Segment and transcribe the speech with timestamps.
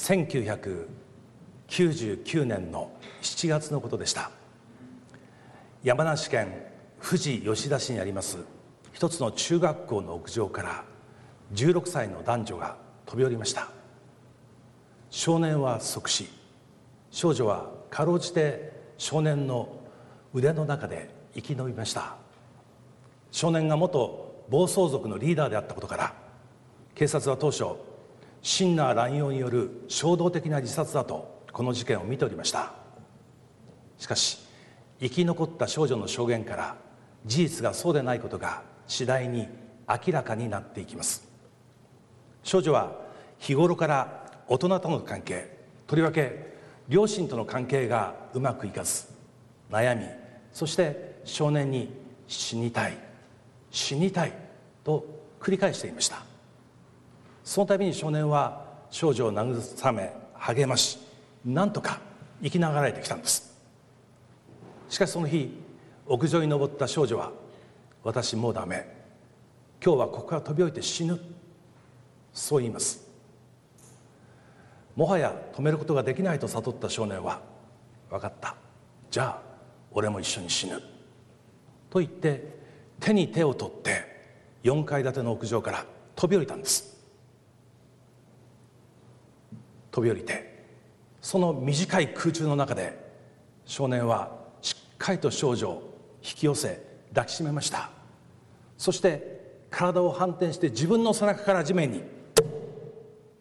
[0.00, 2.90] 1999年の
[3.20, 4.30] 7月のことでした。
[5.84, 6.54] 山梨県
[7.02, 8.38] 富士吉田市にあります
[8.94, 10.84] 一つの中学校の屋上から
[11.52, 13.68] 16歳の男女が飛び降りました。
[15.10, 16.30] 少年は即死。
[17.10, 19.68] 少女はかろうじて少年の
[20.32, 22.16] 腕の中で生き延びました。
[23.32, 26.14] 少年が元暴走族のリーダーであったことから
[26.94, 27.89] 警察は当初
[28.42, 32.72] シンナー乱用による衝動的な自殺だとこの事件を見ておりました。
[33.98, 34.38] しかし
[35.00, 36.76] 生き残った少女の証言から
[37.26, 39.46] 事実がそうでないことが次第に
[39.88, 41.28] 明らかになっていきます。
[42.42, 42.92] 少女は
[43.38, 46.54] 日頃から大人との関係とりわけ
[46.88, 49.06] 両親との関係がうまくいかず
[49.70, 50.06] 悩み
[50.52, 51.92] そして少年に
[52.26, 52.98] 死にたい
[53.70, 54.32] 死にたい
[54.82, 55.04] と
[55.38, 56.29] 繰り返していました。
[57.50, 61.00] その度に少年は少女を慰め励まし
[61.44, 61.98] なんとか
[62.40, 63.52] 生きながらえてきたんです。
[64.88, 65.60] しかしその日
[66.06, 67.32] 屋上に登った少女は
[68.04, 68.86] 「私もうダメ。
[69.84, 71.18] 今日はここから飛び降りて死ぬ」
[72.32, 73.04] そう言います。
[74.94, 77.40] もはや止めることができないと悟った少年は
[78.10, 78.54] 「分かった。
[79.10, 79.42] じゃあ
[79.90, 80.80] 俺も一緒に死ぬ」
[81.90, 82.60] と言って
[83.00, 84.04] 手に手を取って
[84.62, 86.99] 4階建ての屋上から飛び降りたんです。
[89.90, 90.64] 飛び降りて
[91.20, 92.98] その短い空中の中で
[93.64, 95.90] 少年はしっかりと少女を
[96.22, 96.82] 引き寄せ
[97.14, 97.90] 抱きしめました。
[98.76, 102.02] そして体を反転して自分の背中から地面に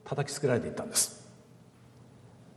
[0.03, 1.27] 叩きつけられていったんです。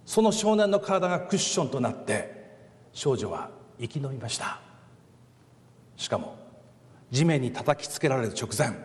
[0.05, 2.51] その少年の体がクッションとなって
[2.93, 4.61] 少女は生き延びました。
[5.97, 6.37] しかも
[7.11, 8.77] 地面に叩きつけられる直前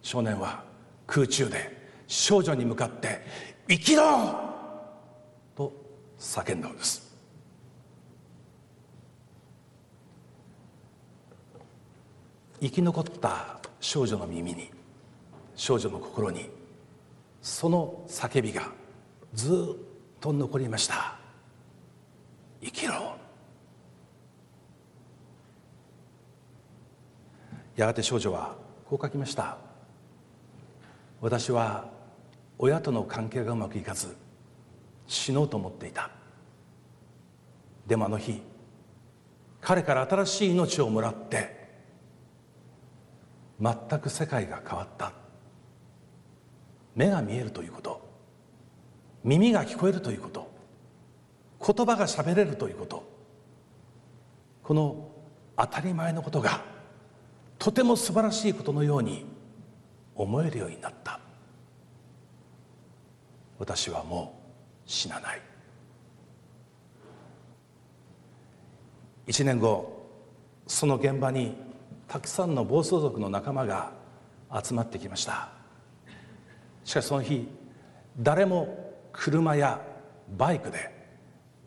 [0.00, 0.64] 少年は
[1.06, 3.20] 空中で少女に向かって
[3.68, 4.02] 「生きろ!」
[5.56, 5.72] と
[6.18, 7.12] 叫んだのです。
[12.60, 14.70] 生き残った少女の耳に
[15.56, 16.48] 少女の心に
[17.40, 18.70] その叫びが
[19.34, 19.54] ずっ
[20.20, 21.18] と残りました。
[22.62, 23.16] 生きろ！
[27.76, 29.56] やがて少女はこう書きました
[31.20, 31.90] 私は
[32.62, 34.16] 親との関係がうまくいかず
[35.08, 36.10] 死のうと思っていた。
[37.88, 38.40] でもあの日
[39.60, 41.60] 彼から新しい命をもらって
[43.60, 45.12] 全く世界が変わった。
[46.94, 48.00] 目が見えるということ
[49.24, 50.48] 耳が聞こえるということ
[51.66, 53.02] 言葉がしゃべれるということ。
[54.62, 55.10] この
[55.56, 56.62] 当たり前のことが
[57.58, 59.26] とても素晴らしいことのように
[60.14, 61.21] 思えるようになった。
[63.62, 64.34] 私はも
[64.84, 65.42] う死なない。
[69.28, 70.04] 一年後
[70.66, 71.54] その現場に
[72.08, 73.92] たくさんの暴走族の仲間が
[74.52, 75.48] 集まってきました。
[76.82, 77.46] しかしその日
[78.18, 79.80] 誰も車や
[80.36, 80.90] バイクで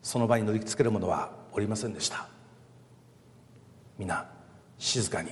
[0.01, 2.27] その場に乗りつける者はおりませんでした。
[3.97, 4.29] 皆
[4.77, 5.31] 静かに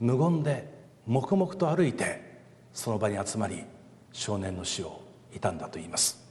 [0.00, 0.70] 無言で
[1.06, 2.42] 黙々と歩いて
[2.74, 3.64] その場に集まり
[4.12, 6.26] 少年の死を悼んだといいます。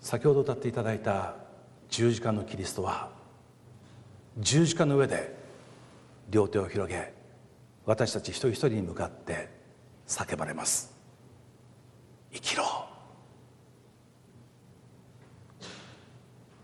[0.00, 1.34] 先ほど歌っていただいた
[1.90, 3.10] 十字架のキリストは
[4.38, 5.36] 十字架の上で
[6.30, 7.12] 両手を広げ
[7.84, 9.48] 私たち一人一人に向かって
[10.06, 10.94] 叫ばれます。
[12.32, 12.64] 生きろ。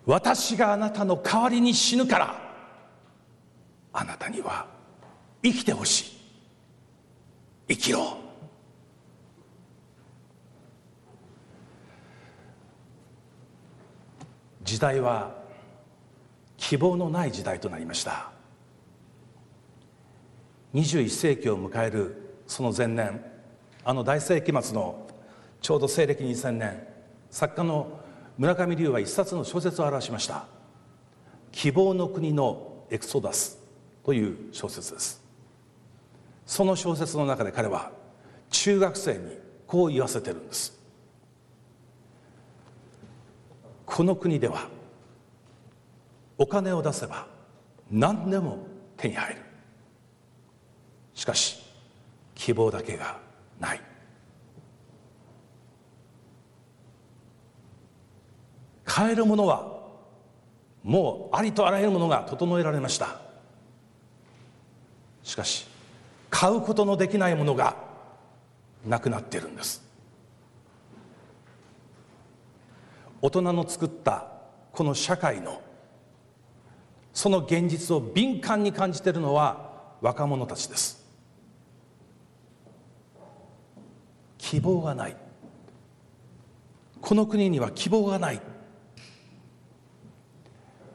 [0.06, 2.38] 私があなたの代わりに死ぬから
[3.93, 4.66] あなたには
[5.43, 6.19] 生きてほし
[7.69, 7.75] い。
[7.75, 8.23] 生きろ。
[14.64, 15.34] 時代は
[16.56, 18.32] 希望のない時代となりました。
[20.75, 23.22] 21世紀を迎えるその前年
[23.84, 25.06] あの大世紀末の
[25.61, 26.87] ちょうど西暦2000年
[27.31, 28.00] 作家の
[28.37, 30.46] 村上龍は一冊の小説を表しました
[31.52, 33.58] 「希望の国のエクソダス」
[34.05, 35.22] という小説です。
[36.46, 37.93] その小説の中で彼は
[38.50, 40.83] 中学生にこう言わせてるんです。
[43.86, 44.69] この国では
[46.38, 47.26] お金を出せば
[47.90, 48.58] 何でも
[48.96, 49.40] 手に入る。
[51.14, 51.62] しかし
[52.34, 53.19] 希望だけが
[53.60, 53.81] ない。
[58.84, 59.75] 買えるものは
[60.82, 63.20] もうありとあらゆるものが整えられました。
[65.22, 65.66] しかし
[66.30, 67.76] 買うことのできないものが
[68.84, 69.83] なくなっているんです。
[73.25, 74.29] 大人の作った
[74.71, 75.62] この社会の
[77.15, 81.03] その現実を敏感に感じているのは若者たちです。
[84.37, 85.17] 希望がない。
[87.00, 88.43] この国には希望がない。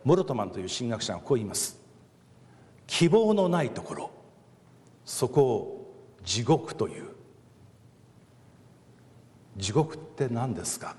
[0.03, 1.79] モルトマンという神学者がこう言います。
[2.85, 4.11] 希望のないところ。
[5.03, 7.09] そこを地獄という。
[9.57, 10.95] 地獄って何ですか？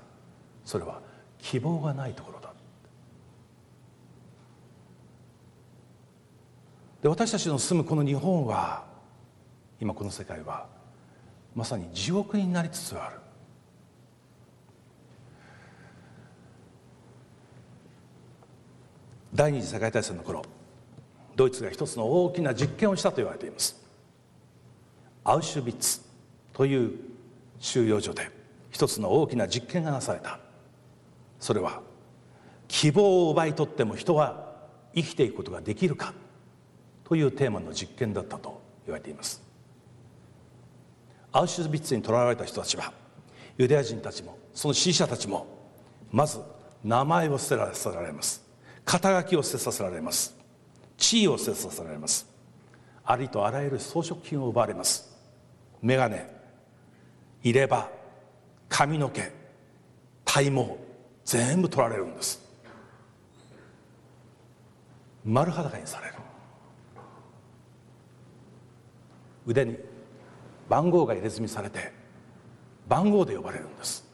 [0.65, 1.09] それは
[1.41, 2.53] 希望がないところだ。
[7.01, 8.85] で私たちの住むこの日本は
[9.79, 10.67] 今この世界は
[11.55, 13.17] まさに地獄になりつつある。
[19.33, 20.43] 第二次世界大戦の頃
[21.35, 23.81] ドイツが一つの大きな実験をしたと言われています。
[25.23, 26.01] アウシュビッツ
[26.53, 26.91] という
[27.59, 28.29] 収容所で
[28.69, 30.39] 一つの大きな実験がなされた。
[31.41, 31.81] それは
[32.69, 34.53] 希望を奪い取っても人は
[34.95, 36.13] 生きていくことができるか
[37.03, 39.41] というテーマの実験だったと言われています。
[41.33, 42.93] アウシュビッツに捕らわれた人たちは
[43.57, 45.47] ユダヤ人たちもその支持者たちも
[46.11, 46.39] まず
[46.83, 48.41] 名前を捨てらせられます。
[48.85, 50.35] 肩書きを捨てさせられます。
[50.97, 52.29] 地位を捨てさせられます。
[53.03, 55.11] ありとあらゆる装飾品を奪われます。
[55.81, 56.17] 眼鏡
[57.43, 57.89] 入れ歯
[58.69, 59.31] 髪の毛
[60.23, 60.90] 体毛
[61.31, 62.45] 全部取られるんです。
[65.23, 66.15] 丸裸にされる。
[69.47, 69.77] 腕に
[70.67, 71.93] 番号が入れ墨されて
[72.89, 74.05] 番号で呼ばれるんです。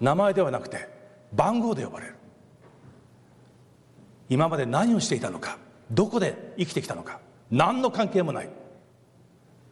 [0.00, 0.88] 名前ではなくて
[1.32, 2.14] 番号で呼ばれる。
[4.28, 5.58] 今まで何をしていたのか
[5.90, 7.18] どこで生きてきたのか
[7.50, 8.50] 何の関係もない。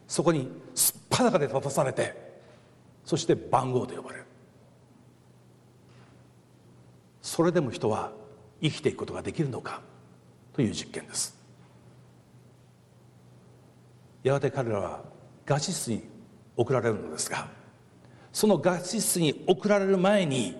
[0.09, 2.41] そこにすっぱだかで立たされて
[3.05, 4.25] そして番号で呼ばれる。
[7.21, 8.11] それでも人は
[8.61, 9.81] 生きていくことができるのか？
[10.53, 11.35] という実験です。
[14.23, 15.03] やがて彼らは
[15.45, 16.03] ガチ室に
[16.55, 17.47] 送られるのですが
[18.31, 20.55] そのガチ室に送られる前に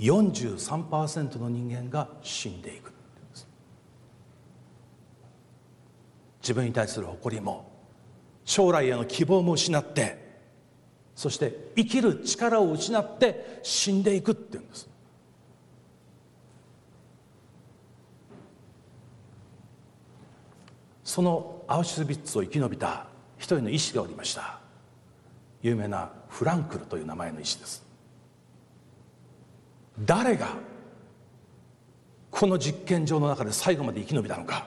[0.00, 2.92] 43%の人間が死んでいく
[6.42, 7.70] 自分に対する誇りも
[8.44, 10.20] 将来への希望も失って
[11.14, 14.91] そして生きる力を失って死んでいくっていうんです。
[21.12, 23.04] そのアウシュビッツを生き延びた
[23.36, 24.60] 一人の医師がおりました。
[25.60, 27.84] 有名なフランクルという名前の医師です。
[30.06, 30.54] 誰が
[32.30, 34.66] この実験場の中で最後まで生き延びたのか。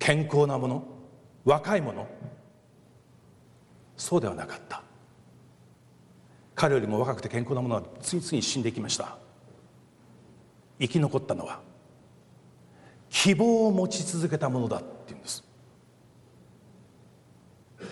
[0.00, 0.84] 健康なもの
[1.44, 2.04] 若い者
[3.96, 4.82] そうではなかった。
[6.56, 9.18] 彼よりも若くて健康な者は次々死んでいきました。
[10.80, 11.60] 生き残ったのは
[13.12, 15.44] 希望を持ち続けたものだっていうんです。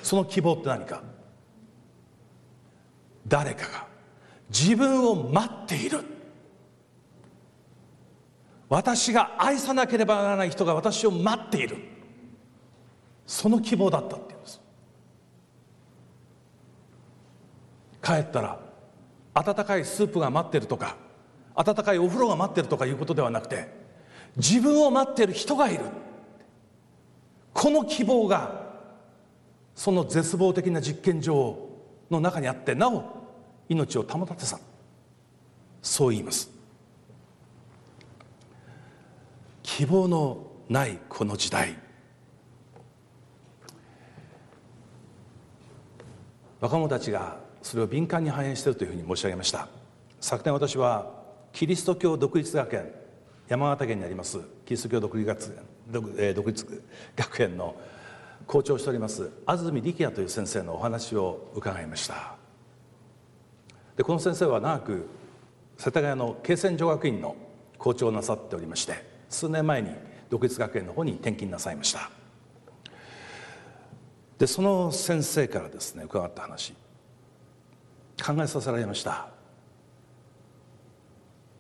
[0.03, 1.03] その希望って何か？
[3.29, 3.87] 誰かが。
[4.49, 6.01] 自分を待っている。
[8.71, 11.77] 私が愛さなければならない人が私を待っている。
[13.27, 14.61] その希望だったっていうんです。
[18.03, 18.59] 帰ったら
[19.35, 20.97] 温かいスープが待ってるとか
[21.55, 23.80] 温かいお風呂が待ってるとかいうことではなくて
[24.37, 25.85] 自分を待ってる人がいる。
[27.53, 28.61] この希望が
[29.75, 31.59] その絶望的な実験場
[32.11, 33.05] の中にあってなお
[33.69, 34.59] 命を保たてさ
[35.83, 36.51] そう言います。
[39.63, 41.77] 希望のないこの時代。
[46.61, 49.69] 若者たちがそれを敏感に反映しているというふうに申し上げました。
[50.21, 51.11] 昨年私は
[51.53, 53.00] キリスト教独立学園
[53.51, 56.83] 山形県にありますキリスト教独立学園独立
[57.17, 57.75] 学園の
[58.47, 62.37] 校長をしております安住力也という先生のお話を伺いました。
[63.97, 65.09] でこの先生は長く
[65.77, 67.35] 世田谷の慶泉女学院の
[67.77, 69.91] 校長をなさっておりまして数年前に
[70.31, 72.09] 独立学園の方に転勤なさいました。
[74.39, 76.73] でその先生からですね伺った話。
[78.25, 79.29] 考えさせられました。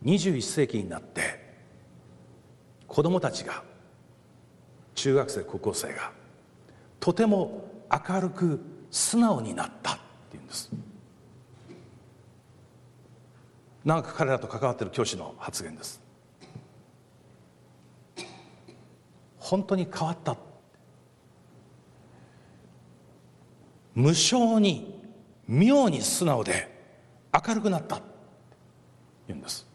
[0.04, 1.50] 21世紀になって
[2.90, 3.62] 子どもたちが
[4.97, 6.11] 中学生高校生が
[6.99, 10.70] とても明るく素直になったっていうんです。
[13.85, 16.00] 長く彼らと関わっている教師の発言です。
[19.38, 20.37] 本当に変わった。
[23.94, 25.00] 無性に
[25.47, 26.68] 妙に素直で
[27.32, 28.02] 明るくなったと
[29.28, 29.70] 言うんです。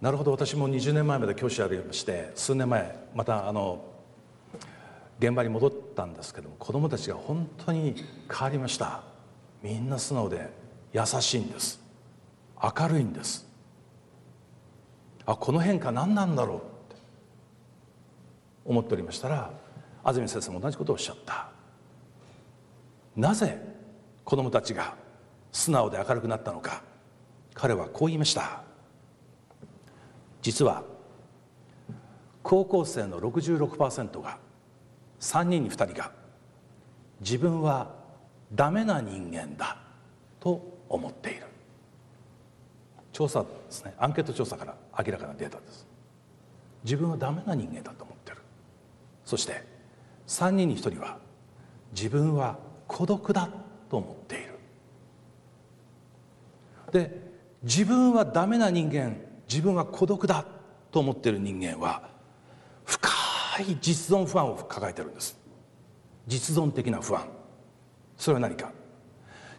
[0.00, 0.30] なるほど。
[0.30, 3.84] 私も20年前まで教師やりまして数年前またあの
[5.18, 7.94] 現場に戻ったんですけども子どもたちが本当に
[8.30, 9.02] 変わりました。
[9.62, 10.48] みんな素直で
[10.94, 11.78] 優しいんです。
[12.62, 13.46] 明るいんです。
[15.26, 17.02] あこの変化何なんだろうって
[18.64, 19.50] 思っておりましたら
[20.02, 21.50] 安住先生も同じことをおっしゃった。
[23.14, 23.60] なぜ
[24.24, 24.94] 子どもたちが
[25.52, 26.82] 素直で明るくなったのか。
[27.52, 28.69] 彼はこう言いました。
[30.42, 30.82] 実は
[32.42, 34.38] 高校生の66%が
[35.20, 36.12] 3人に2人が
[37.20, 37.94] 自分は
[38.52, 39.76] ダメな人間だ
[40.40, 41.46] と思っている。
[43.12, 43.94] 調査ですね。
[43.98, 45.86] アンケート調査から明らかなデータです。
[46.84, 48.38] 自分はダメな人間だと思ってる。
[49.24, 49.62] そして
[50.26, 51.18] 3人に1人は
[51.92, 53.48] 自分は孤独だ
[53.90, 54.58] と思っている。
[56.92, 57.30] で
[57.62, 59.16] 自分はダメな人間
[59.50, 60.44] 自分は孤独だ
[60.92, 62.08] と思ってる人間は
[62.84, 63.10] 深
[63.62, 65.36] い実存不安を抱えてるんです。
[66.28, 67.24] 実存的な不安。
[68.16, 68.70] それは何か。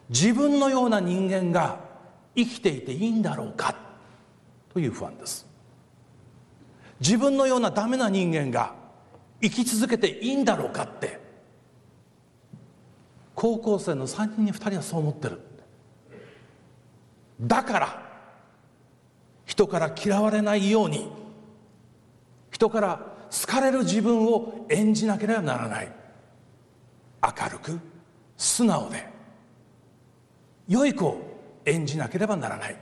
[0.09, 1.79] 自分のような人間が
[2.35, 3.75] 生きていていいんだろうか
[4.73, 5.45] という不安です。
[7.01, 8.73] 自分のようなダメな人間が
[9.41, 11.19] 生き続けていいんだろうかって。
[13.35, 15.41] 高校生の3人に2人はそう思ってる。
[17.41, 18.10] だから
[19.61, 21.07] 人から嫌われないように
[22.49, 22.99] 人から
[23.29, 25.91] 好かれる自分を演じなければならない。
[27.21, 27.79] 明るく
[28.35, 29.07] 素直で
[30.67, 32.77] 良い子を演じなければならない。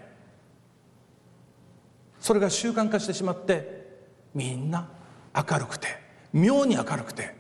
[2.22, 4.00] それが習慣化してしまって
[4.34, 4.88] みんな
[5.36, 5.88] 明るくて
[6.32, 7.36] 妙に明るくて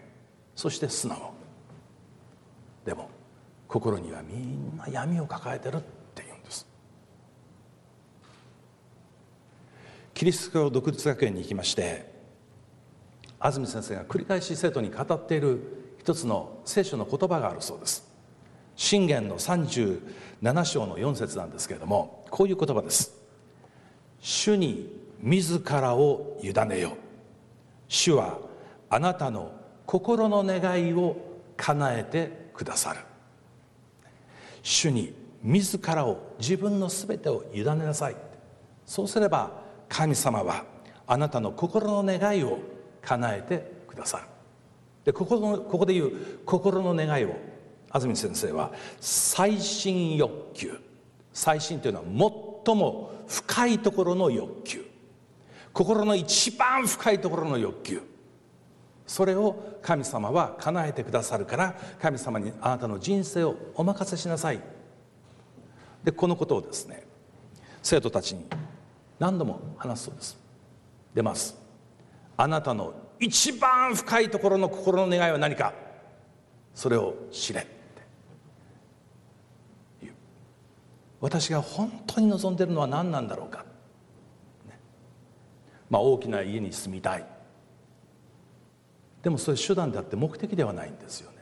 [0.53, 1.34] そして素直。
[2.84, 3.10] でも
[3.69, 5.79] 心にはみんな闇を抱えてるっ
[6.13, 6.67] ていうんです
[10.20, 12.06] キリスト教独立学園に行きまして
[13.40, 18.06] 安住先生が繰り返し生徒に語っている一つの聖書の言葉があるそうです。
[18.76, 23.14] 信玄の37章の4節なんですけれどもこういう言葉です。
[24.20, 26.98] 主に自らを委ねよ。
[27.88, 28.40] 主は
[28.90, 29.54] あなたの
[29.86, 31.16] 心の願いを
[31.56, 33.00] 叶えてくださる。
[34.64, 38.18] 主に自らを自分の全てを委ねなさい。
[38.86, 39.59] そうすれば
[39.89, 40.63] 神様は
[41.08, 42.60] あなたの心の願いを
[43.01, 44.24] 叶えてくださる。
[45.03, 46.12] でここのここで言う
[46.46, 47.36] 心の願いを
[47.89, 50.79] 安住先生は最新欲求。
[51.34, 52.05] 最新というのは
[52.65, 54.86] 最も深いところの欲求。
[55.74, 58.01] 心の一番深いところの欲求。
[59.08, 64.62] それを神様は叶えてくださるから神様にあなたの人生をお任せしなさい。
[66.03, 67.08] でこのことをですね
[67.81, 68.46] 生徒たちに
[69.20, 70.40] 何度も話すそうです。
[71.14, 71.58] 出ます。
[72.38, 75.74] あなたの一番深いところの心の願いは何か？
[76.74, 77.70] それを知れって
[80.02, 80.14] 言う。
[81.20, 83.66] 私が本当に望んでいるのは何なんだろうか、
[84.68, 84.80] ね、
[85.90, 87.26] まあ大きな家に住みたい。
[89.22, 91.38] でもそれ手段であって目的ではないんですよね。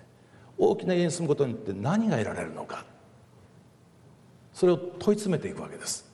[0.58, 2.86] 大きな家に住むことによって何が得られるのか？
[4.52, 6.07] それを問い詰めていくわけです。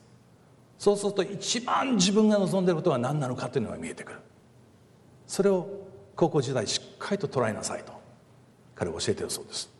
[0.78, 4.18] そうすると一番自分が望んでいることは何なのかというのが見えてくる。
[5.26, 5.66] それを
[6.16, 7.92] 高校時代しっかりと捉えなさいと。
[8.74, 9.72] 彼は教えているそうです。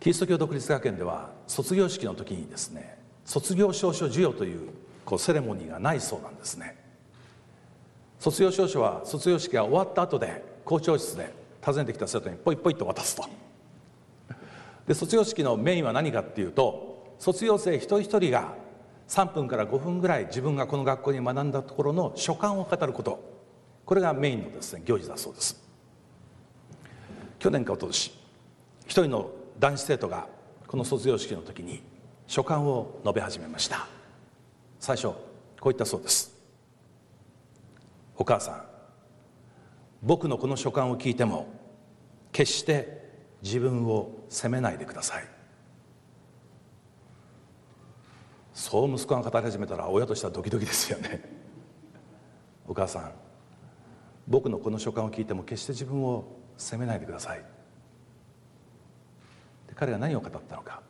[0.00, 4.70] キリスト教独立学園では卒業式の時にですね卒業証書授与という
[5.04, 6.76] こうセレモニーがないそうなんですね。
[8.18, 13.24] 卒業証書は卒業式が終わった後で校長室で訪ねてきた生徒にポイポイと渡すと。
[14.88, 18.54] で卒業式のメインは何かっていうと卒業生一人一人が
[19.06, 23.38] 3分から5分ぐらい自分がこの学校に学んだところの所感を語ること。
[23.84, 25.62] これがメインのですね行事だそうです。
[27.38, 28.12] 去年か一昨年
[28.86, 30.26] 一人の男子生徒が
[30.66, 31.82] この卒業式の時に
[32.26, 33.86] 所感を述べ始めました。
[34.80, 36.34] 最初こう言ったそうです。
[38.16, 38.62] お母さん
[40.02, 41.46] 僕のこの書簡を聞いても
[42.32, 43.06] 決して
[43.42, 45.24] 自分を責めないでください。
[48.52, 51.22] そう息子が語り始めたら親としてはドキドキですよね。
[52.66, 53.12] お母さん
[54.26, 56.24] 僕のこの書簡を聞いても決して自分を
[56.56, 57.44] 責めないでください。
[59.74, 60.82] 彼が何を語ったのか。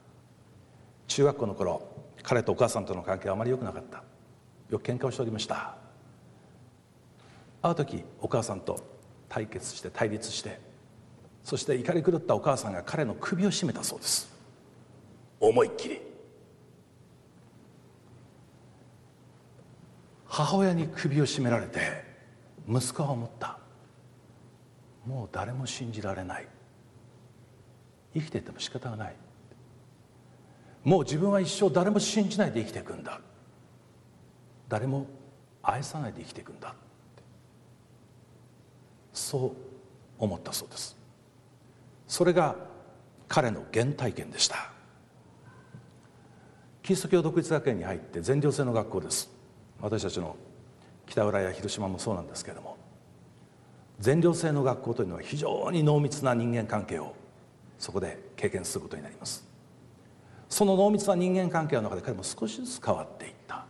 [1.06, 1.82] 中学校の頃
[2.22, 4.02] 彼とお母さんとの関係はあまり良くなかった。
[4.70, 5.76] よく喧嘩をしておりました。
[7.60, 8.80] ある時お母さんと
[9.28, 10.58] 対決して対立して
[11.44, 14.30] そして怒り狂ったお母さんが彼の首を絞めたそうです。
[15.40, 16.00] 思いっきり。
[20.26, 21.80] 母親に首を絞められて
[22.68, 23.58] 息子は思った。
[25.06, 26.48] もう誰も信じられない。
[28.14, 29.16] 生きていても仕方がない。
[30.84, 33.20] もう自分は一生誰も信じないで生きていくんだ。
[34.68, 35.06] 誰も
[35.62, 36.74] 愛さないで生きていくんだ
[39.12, 39.52] そう
[40.18, 40.96] 思ったそうです
[42.08, 42.56] それが
[43.28, 44.70] 彼の原体験でした。
[46.82, 49.30] キリスト教独立学園に入って全寮制の学校です。
[49.80, 50.34] 私たちの
[51.06, 52.76] 北浦や広島もそうなんですけれども。
[54.00, 57.14] 全寮制の学校というのは非常に濃密な人間関係を
[57.78, 59.46] そこで経験することになります。
[60.48, 63.66] その濃密な人間関係の中で彼も少しずつ変わっていった。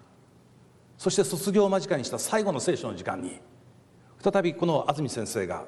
[0.96, 3.40] そして卒業間近にした最後の聖書の時間に
[4.22, 5.64] 再びこの安住先生が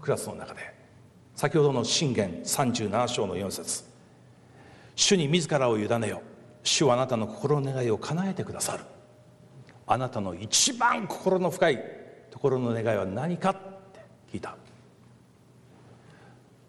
[0.00, 0.75] クラスの中で
[1.36, 3.84] 先ほどの信玄37章の4節。
[4.94, 6.22] 主に自らを委ねよ。
[6.62, 8.84] 主はあなたの心の願いを叶えてくださる。
[9.86, 11.84] あなたの一番心の深い。
[12.30, 13.54] ところの願いは何かっ
[13.92, 14.00] て
[14.32, 14.56] 聞いた。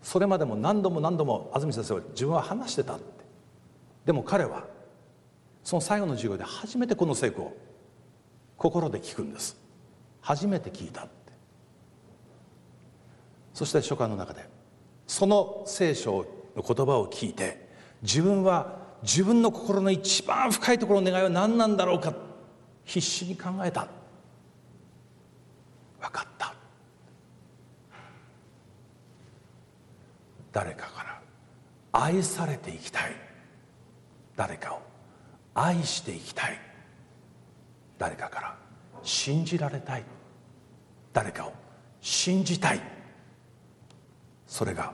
[0.02, 3.06] それまでも何度も何度も安住先生は自分は話してたって。
[4.06, 4.66] でも彼は
[5.64, 7.56] その最後の授業で初めてこの聖句を
[8.58, 9.58] 心で聞くんです。
[10.20, 11.12] 初めて聞いたって。
[13.54, 14.57] そして書簡の中で
[15.08, 17.68] その聖書の言葉を聞いて
[18.04, 22.14] 自分は自分の心の一番深いところの願いは何なんだろうか
[22.84, 23.88] 必死に考えた。
[26.00, 26.54] 分かった。
[30.54, 31.22] 誰かから
[31.92, 33.16] 愛されていきたい。
[34.36, 34.82] 誰かを
[35.54, 36.60] 愛していきたい。
[37.98, 38.56] 誰かから
[39.04, 40.04] 信じられたい。
[41.14, 41.54] 誰かを
[42.02, 42.97] 信じたい。
[44.48, 44.94] それが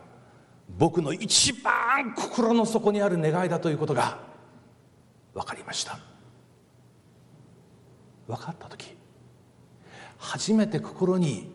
[0.78, 4.18] 僕の一番心の底にある願いだということが
[5.34, 6.00] 分かりました。
[8.28, 8.96] 分かった時
[10.18, 11.52] 初めて心に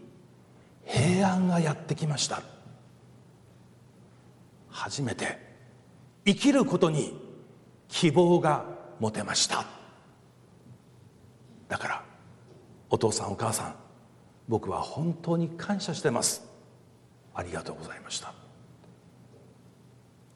[0.84, 2.42] 平安がやってきました。
[4.70, 5.38] 初めて
[6.24, 7.18] 生きることに
[7.88, 8.64] 希望が
[9.00, 9.64] 持てました。
[11.68, 12.04] だから
[12.90, 13.74] お父さんお母さん
[14.46, 16.47] 僕は本当に感謝してます。
[17.38, 18.34] ありがとうございました。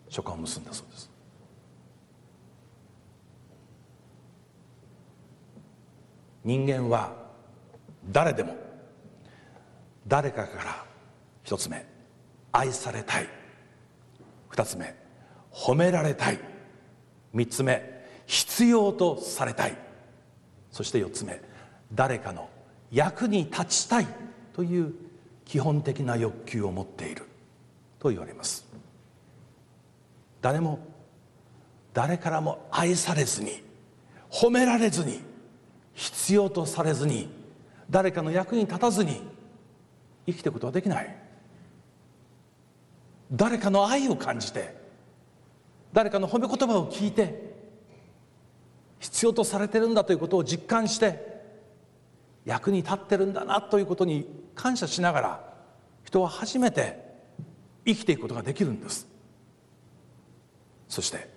[0.08, 1.10] 書簡を結んだそうです。
[6.44, 7.12] 人間は
[8.12, 8.54] 誰でも
[10.06, 10.84] 誰かから
[11.42, 11.84] 一つ目
[12.52, 13.28] 愛されたい。
[14.48, 14.94] 二つ目
[15.50, 16.38] 褒められたい。
[17.32, 17.82] 三つ目
[18.26, 19.76] 必要とされたい。
[20.70, 21.40] そして四つ目
[21.92, 22.48] 誰かの
[22.92, 24.06] 役に立ちたい
[24.52, 24.94] という
[25.52, 27.24] 基本的な欲求を持っている。
[27.98, 28.66] と言われます。
[30.40, 30.78] 誰も
[31.92, 33.62] 誰からも愛されずに
[34.30, 35.20] 褒められずに
[35.92, 37.28] 必要とされずに
[37.90, 39.20] 誰かの役に立たずに
[40.24, 41.14] 生きていくことはできない。
[43.30, 44.74] 誰かの愛を感じて
[45.92, 47.52] 誰かの褒め言葉を聞いて
[49.00, 51.31] 必要とされてるんだということを実感して
[52.44, 55.54] 役に立ってるんだなということに感謝しながら
[56.04, 57.02] 人は初めて
[57.86, 59.06] 生きていくことができるんです。
[60.88, 61.28] そして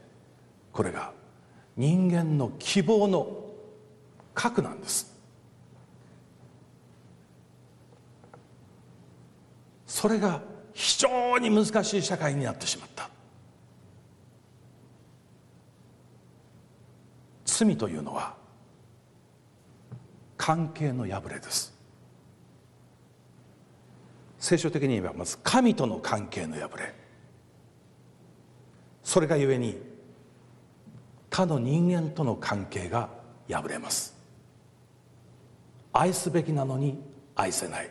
[0.73, 1.13] これが
[1.77, 3.45] 人間の希望の
[4.33, 5.15] 核なんです。
[9.85, 10.41] それが
[10.73, 13.09] 非常に難しい社会になってしまった。
[17.45, 18.35] 罪というのは
[20.37, 21.73] 関係の破れです。
[24.39, 26.93] 聖書的に言えばまず神との関係の破れ。
[29.03, 29.77] それがゆえに
[31.29, 33.09] 他の人間との関係が
[33.49, 34.15] 破れます。
[35.93, 37.01] 愛すべきなのに
[37.35, 37.89] 愛せない。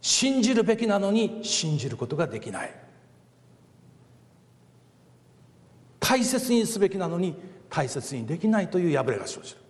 [0.00, 2.74] 信じるべきなのに信じることができない。
[5.98, 7.34] 大切にすべきなのに
[7.68, 9.65] 大切にできないという破れが生じる。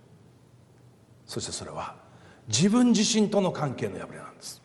[1.27, 1.97] そしてそれは
[2.49, 4.63] 自分自身との関係の破れなんです。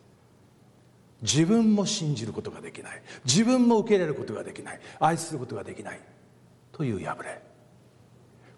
[1.22, 3.02] 自分も信じることができない。
[3.26, 4.80] 自分も受け入れることができない。
[5.00, 6.00] 愛することができない。
[6.72, 7.42] という破れ。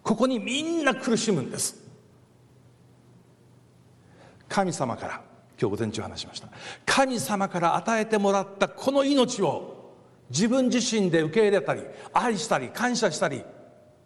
[0.02, 1.82] ここにみんな苦しむんです。
[4.48, 5.22] 神様から
[5.60, 6.48] 今日午前中話しました。
[6.86, 9.94] 神様から与えてもらったこの命を
[10.30, 13.42] 自分自身で受け入れたり愛したり感謝したり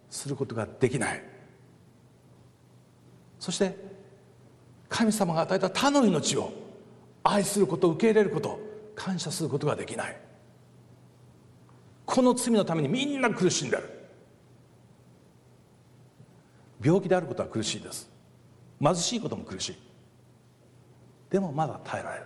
[0.09, 1.23] することができない。
[3.39, 3.88] そして
[4.89, 6.51] 神様が与えた他の命を
[7.23, 8.59] 愛すること受け入れること
[8.95, 10.17] 感謝することができない。
[12.05, 13.83] この罪のためにみんな苦しんでる。
[16.83, 18.09] 病気であることは苦しいです。
[18.81, 19.75] 貧しいことも苦しい。
[21.29, 22.25] でもまだ耐えられる。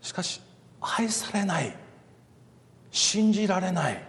[0.00, 0.40] しかし
[0.80, 1.76] 愛されない。
[2.92, 4.02] 信じられない。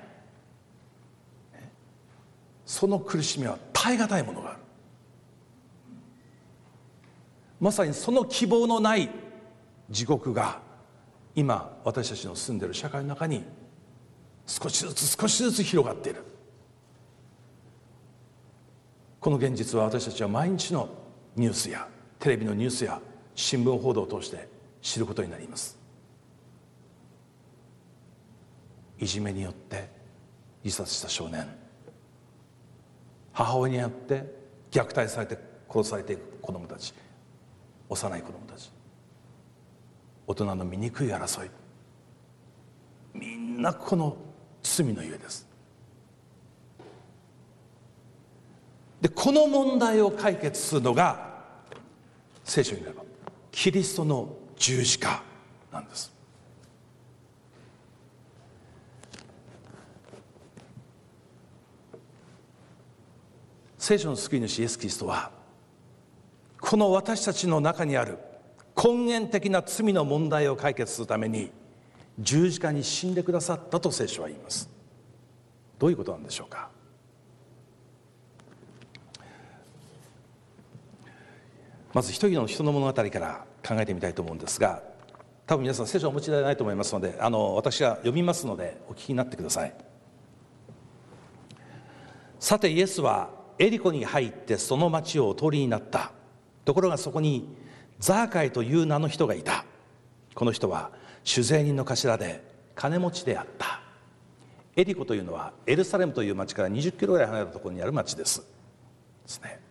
[2.65, 4.59] その苦しみは耐え難いものがある。
[7.59, 9.09] まさにその希望のない
[9.89, 10.59] 地獄が
[11.35, 13.43] 今私たちの住んでる社会の中に
[14.45, 16.23] 少しずつ少しずつ広がっている。
[19.19, 20.89] この現実は私たちは毎日の
[21.35, 21.87] ニュースや
[22.19, 23.01] テレビのニュースや
[23.35, 24.47] 新聞報道を通して
[24.81, 25.77] 知ることになります。
[28.99, 29.89] いじめによって
[30.63, 31.47] 自殺した少年。
[33.33, 34.23] 母親によって
[34.71, 35.37] 虐待されて
[35.69, 36.93] 殺されていく子どもたち。
[37.89, 38.71] 幼い子どもたち。
[40.27, 41.49] 大人の醜い争い。
[43.13, 44.17] みんなこの
[44.61, 45.47] 罪のゆえです。
[49.01, 51.29] でこの問題を解決するのが
[52.43, 53.03] 聖書によれば
[53.51, 55.21] キリストの十字架
[55.71, 56.11] なんです。
[63.77, 65.36] 聖書の救い主イエス・キリストは
[66.59, 68.17] この私たちの中にある
[68.75, 71.51] 根源的な罪の問題を解決するために
[72.19, 74.69] 十字架に死んでくださったと聖書は言います。
[75.79, 76.69] どういうことなんでしょうか？
[81.93, 84.83] まず一人の人の物語から考えてみたいと思うんですが
[85.45, 89.73] 多分皆さん聖書をお持ちではないと思いますのであの私が読みますのでお聞きになってください。
[92.39, 96.11] さてイエスはエリコに入ってその町をお通りになった。
[96.67, 97.47] ところがそこに
[97.97, 99.63] ザーカイという名の人がいた。
[100.35, 100.91] この人は
[101.23, 102.43] 酒税人の頭で
[102.75, 103.79] 金持ちであった。
[104.75, 108.41] エリコというのはエルサレムという町から20キロぐらい離れたところにある町です。
[108.41, 108.45] で
[109.27, 109.61] すね。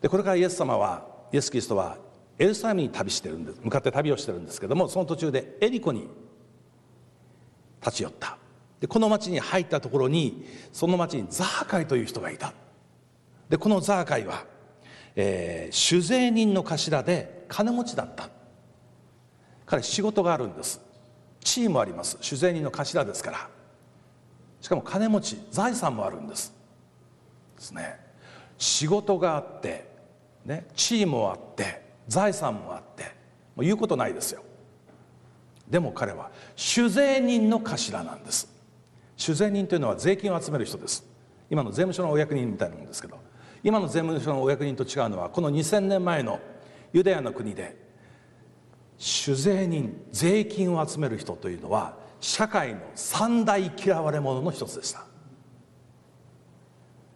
[0.00, 1.98] でこれからイエス様はイエス・キリストは
[2.38, 3.60] エルサレムに旅してるんです。
[3.60, 6.06] 向かって旅をしてるんですけどもその途中でエリコに
[7.84, 8.38] 立ち寄った。
[8.78, 12.52] でこの町に入ったところにその町にザーカイという人がいた。
[13.48, 14.44] でこのザーカイは、
[15.16, 18.28] えー、酒税人の頭で金持ちだった。
[19.64, 20.80] 彼仕事があるんです。
[21.40, 22.18] 地位もあります。
[22.20, 23.48] 酒税人の頭ですから。
[24.60, 26.52] しかも金持ち財産もあるんです。
[27.56, 27.98] ですね。
[28.58, 29.88] 仕事があって、
[30.44, 33.04] ね、地位もあって財産もあって。
[33.56, 34.42] もう言うことないですよ。
[35.68, 38.48] でも彼は酒税人の頭なんです。
[39.16, 41.04] 酒税人というのは税金を集める人です。
[41.50, 43.18] 今の税務署のお役人みたいなもんですけど。
[43.66, 46.38] 今の税務署のお役人と違うのはこの2000年前の
[46.92, 47.76] ユダヤの国で
[48.96, 55.04] 酒税人税金を集める人というのは社会の三大嫌われ者の一つでした。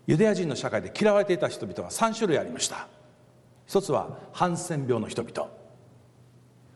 [0.08, 2.88] ユダヤ人の社会で嫌われていた人々は3種類ありました。
[3.68, 5.48] 一つはハンセン病の人々。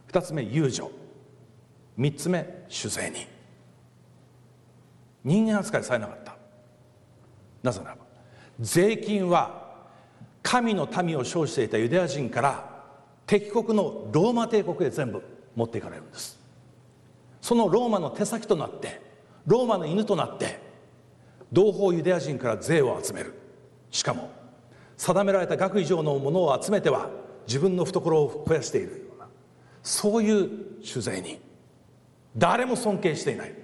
[0.07, 0.89] 二つ目遊女。
[1.97, 3.27] 三つ目酒税人。
[5.25, 6.37] 人間扱いされなかった。
[7.65, 8.05] なぜならば
[8.61, 9.64] 税金は
[10.45, 12.85] 神の民を称していたユダヤ人から
[13.27, 15.23] 敵国のローマ帝国へ全部
[15.57, 16.39] 持っていかれるんです。
[17.41, 19.01] そのローマの手先となって
[19.47, 20.61] ローマの犬となって
[21.51, 23.35] 同胞ユダヤ人から税を集める。
[23.91, 24.31] しかも
[24.99, 27.09] 定められた額以上のものを集めては
[27.47, 29.27] 自分の懐を肥やしているような
[29.83, 30.51] そういう
[30.85, 31.41] 酒税に
[32.37, 33.55] 誰も尊敬していない。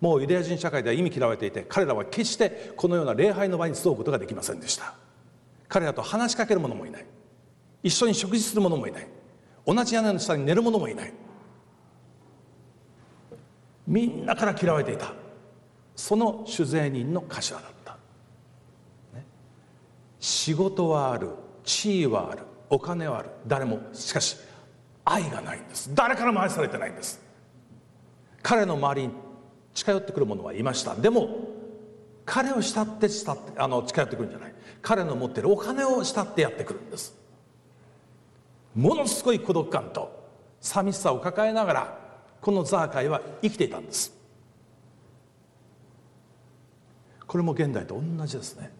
[0.00, 4.94] もうユダヤ人社会では意味嫌われていて彼らは決してこのような礼拝の場に集うことができませんでした。
[5.68, 7.06] 彼らと話しかける者もいない。
[7.82, 9.08] 一緒に食事する者もいない。
[9.66, 11.12] 同じ屋根の下に寝る者もいない。
[13.86, 15.12] みんなから嫌われていた。
[15.94, 17.96] その酒税人の頭だった、
[19.14, 19.24] ね、
[20.20, 21.30] 仕事はある。
[21.64, 22.42] 地位はある。
[22.70, 23.30] お金はある。
[23.46, 23.80] 誰も。
[23.92, 24.36] しかし
[25.04, 25.94] 愛がないんです。
[25.94, 27.20] 誰からも愛されてないんです。
[28.42, 29.14] 彼の周りに
[29.74, 30.94] 近寄ってくる者はいました。
[30.94, 31.28] でも
[32.24, 34.54] 彼を慕って慕ってあの近寄ってくるんじゃない。
[34.86, 37.12] 彼の持っているお金を慕ってやってくるんです。
[38.72, 40.28] ものすごい孤独感と
[40.60, 41.98] 寂しさを抱えながら
[42.40, 44.16] このザーカイは生きていたんです。
[47.26, 48.70] これも現代と同じですね。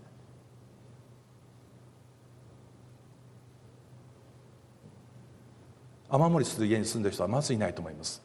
[6.09, 8.23] 雨漏りする家に住んでる人はまずいないと思います。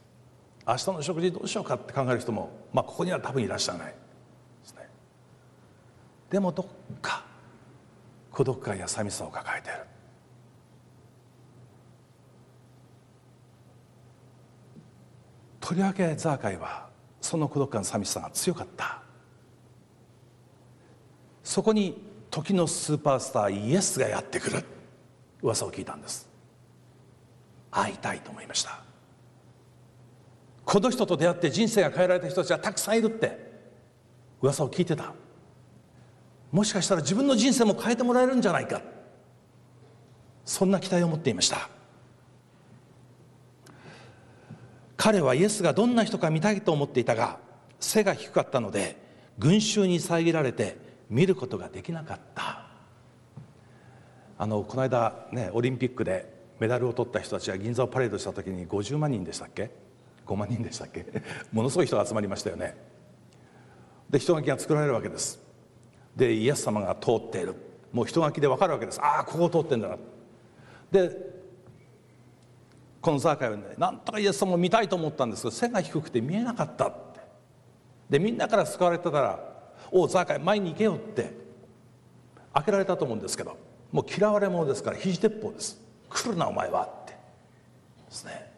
[0.68, 3.96] 明日の食事どうしようかって考える人も、まあ、ここには多分いらっしゃらないで
[4.66, 4.88] すね。
[6.30, 6.66] でもどっ
[7.02, 7.31] か
[8.42, 9.78] 孤独感や寂しさを抱えている。
[15.60, 16.90] とりわけザーカイは
[17.22, 19.04] その孤独感寂しさが強かった。
[21.44, 22.02] そこに
[22.32, 24.64] 時のスーパースターイエスがやってくる。
[25.44, 26.28] 噂を聞いたんです。
[27.70, 28.82] 会いたいと思いました。
[30.66, 33.38] この人と出会って人生が変えられた人たちはたくさんいるって
[34.42, 35.14] 噂を聞いてた。
[36.52, 38.82] もしかしたら自分の人生も変えてもらえるんじゃないか。
[40.44, 41.70] そんな期待を持っていました。
[44.98, 47.40] 彼はイエスがどんな人か見たいと思っていたが
[47.80, 48.98] 背が低かったので
[49.40, 50.78] 群衆に遮られて
[51.10, 52.68] 見ることができなかった。
[54.38, 59.72] あのこの間ねオリンピックでメダルを取った人たちが銀座をパレードした時に50万人でしたっけ
[60.28, 61.06] ？5万人でしたっけ？
[61.52, 62.76] ものすごい人が集まりましたよね。
[64.10, 65.51] で人垣が作られるわけです。
[66.16, 67.56] でイエス様が通っている。
[67.92, 69.02] もう人垣で分かるわけです。
[69.02, 69.98] ああここを通ってんだな。
[70.92, 71.32] で
[73.02, 77.20] このザーカイはねなんとかイエス様を見たいと思ったんですけど背が低くて見えなかったって。
[78.10, 79.40] でみんなから救われてたら
[79.92, 81.34] 「おおザーカイ前に行けよ」って
[82.54, 83.58] 開けられたと思うんですけど
[83.92, 85.82] もう嫌われ者ですから肘鉄砲です。
[86.10, 87.14] 来るなお前はって。
[87.14, 87.18] で
[88.10, 88.52] すね。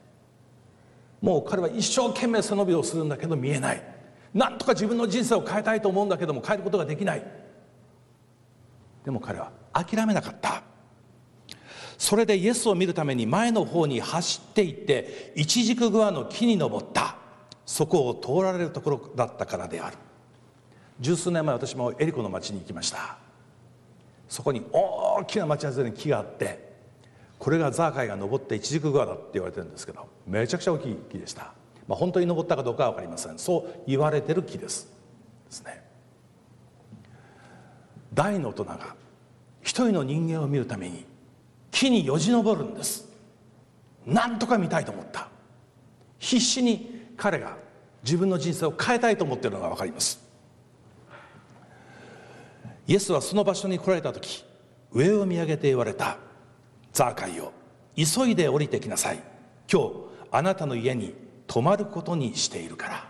[1.22, 3.82] もう彼は一生懸命背伸びをするんだけど見えない。
[4.34, 7.43] なんとか自分の人生を変えたいと思うんだけども変えることができない。
[9.04, 10.64] でも彼は諦めなかった。
[11.98, 17.18] それでイエスを見るために前の方に走っていって一軸グアの木に登った。
[17.66, 19.98] そこを通られるところだったからである。
[21.00, 23.18] 十数年前私もエリコの町に行きました。
[24.34, 26.74] そこに大きな町外れに木があって
[27.38, 31.54] これがザーカイが登って一軸グアだって言われてるんですけどめちゃくちゃ大きい木でした、
[31.88, 33.38] まあ、本当に登ったかどうかは分かりません。
[33.38, 34.88] そう言われてる木です。
[35.46, 35.83] ですね。
[38.14, 38.96] 大の大人が
[39.62, 41.06] 一人の人間を見るために
[41.72, 43.12] 木によじ登るんです。
[44.06, 45.30] なんとか見たいと思った。
[46.20, 47.58] 必死に彼が
[48.04, 50.22] 自分の人生を変えたいと思っているのが分かります。
[52.86, 54.44] イエスはその場所に来られた時
[54.92, 56.18] 上を見上げて言われた。
[56.92, 57.52] ザーカイよ
[57.96, 59.20] 急いで降りてきなさい。
[59.72, 59.92] 今日
[60.32, 61.16] あなたの家に
[61.48, 63.08] 泊まることにしているから。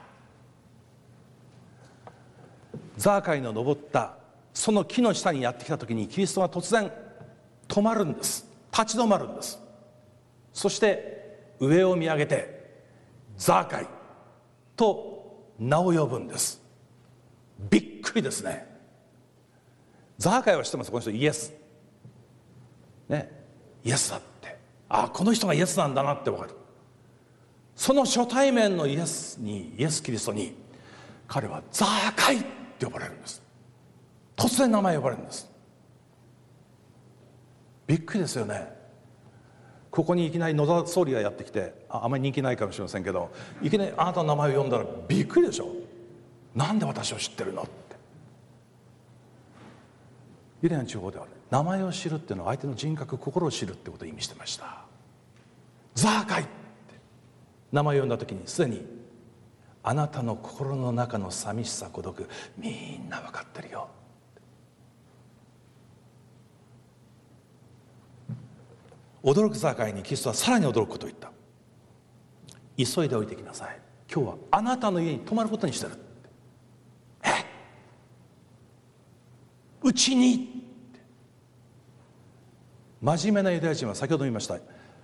[2.97, 4.22] ザーカイの登った
[4.53, 6.91] その木の下にやってきた時にキリストは突然
[7.67, 8.45] 止まるんです。
[8.71, 9.59] 立ち止まるんです。
[10.53, 12.83] そして上を見上げて
[13.37, 13.87] ザーカイ
[14.75, 16.61] と名を呼ぶんです。
[17.69, 18.67] びっくりですね。
[20.17, 20.91] ザーカイは知ってます？
[20.91, 21.53] この人イエス。
[23.09, 23.31] ね。
[23.83, 24.57] イエスだって。
[24.89, 26.51] あこの人がイエスなんだなって分かる。
[27.75, 30.55] その初対面のイエスにイエス・キリストに
[31.27, 32.43] 彼はザーカイっ
[32.77, 33.42] て呼ばれるんです。
[34.43, 35.49] 突然名前呼ばれるんです。
[37.87, 38.73] びっくりですよね。
[39.89, 45.69] ここにいきなり野田総理がやってきてああまり人気ないかもしれませんけどいきなりあなたの名前を呼んだらびっくりでしょ。
[46.53, 47.71] なんで私を知ってるのって。
[50.63, 54.83] ユダヤの地方では、ね、名前を知るっていうのは相手の人格心を知るってことを意味してました。
[55.95, 56.51] ザーカイって。
[57.71, 58.85] 名前を呼んだ時にすでに
[59.83, 62.27] あなたの心の中の寂しさ孤独
[62.57, 63.87] みんな分かってるよ。
[69.23, 71.31] 驚く境にキリストはさらに驚くことを言った。
[72.77, 73.79] 急いでおいてきなさい。
[74.13, 75.93] 今日はあなたの家に泊まることにしてる
[77.23, 77.29] え？
[79.81, 80.67] うちに
[83.01, 84.57] 真面目なユダヤ人は先ほど言いました。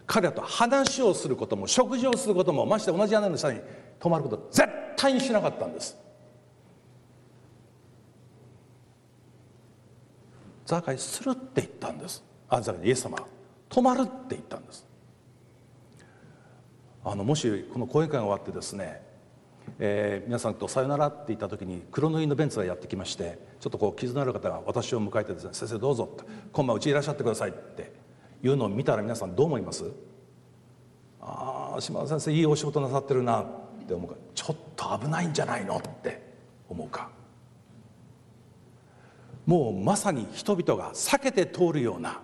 [0.05, 3.61] 彼らと話をすることも食事をすることもまして同じ屋根の下に
[3.99, 5.95] 泊まること絶対にしなかったんです。
[10.65, 12.23] ザーカイするって言ったんです。
[12.49, 13.17] あザーカイイエス様。
[13.69, 14.87] 止まるって言ったんです。
[17.05, 19.01] あのもしこの講演会が終わってですね、
[19.79, 27.93] えー、皆さんとさよならって言った時に黒塗りのベンツがやってきましてちょっとこう傷のある方が私を迎えてですね「先生どうぞ」って「今晩うちいらっしゃってください」って
[28.43, 29.85] いうのを見たら皆さんどう思います？
[31.21, 33.45] ああ島田先生いいお仕事なさってるなっ
[33.87, 34.17] て思うか。
[34.35, 36.21] ちょっと危ないんじゃないのって
[36.67, 37.09] 思うか。
[39.45, 42.21] もうまさに人々が避けて通るような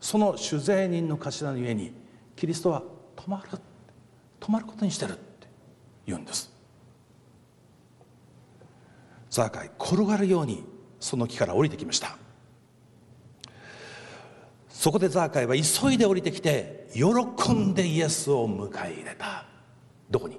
[0.00, 1.92] その酒税人の頭の家に
[2.36, 2.82] キリストは
[3.16, 3.58] 泊まる
[4.40, 5.48] 泊まることにしてるって
[6.06, 6.52] 言うんです。
[9.30, 10.64] ザーカイ転がるように
[11.00, 12.16] その木から降りてきました。
[14.68, 19.44] そこでザーカイは急いで降りてきて喜んでイエスを迎え入れた。
[20.08, 20.38] どこに？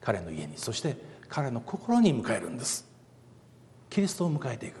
[0.00, 0.54] 彼の家に。
[0.56, 0.96] そして
[1.28, 2.86] 彼の心に迎えるんです。
[3.88, 4.74] キリストを迎えていく。
[4.74, 4.80] で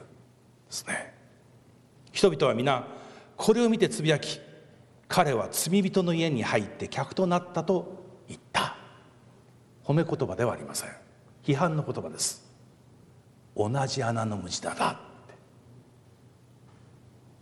[0.70, 1.14] すね。
[2.10, 2.86] 人々は皆
[3.38, 4.40] これを見てつぶやき
[5.06, 8.76] 彼は罪人の家に入って客となったと言った。
[9.82, 10.90] 褒め言葉ではありません。
[11.42, 12.46] 批判の言葉です。
[13.56, 14.98] 同じ穴の無地だなって。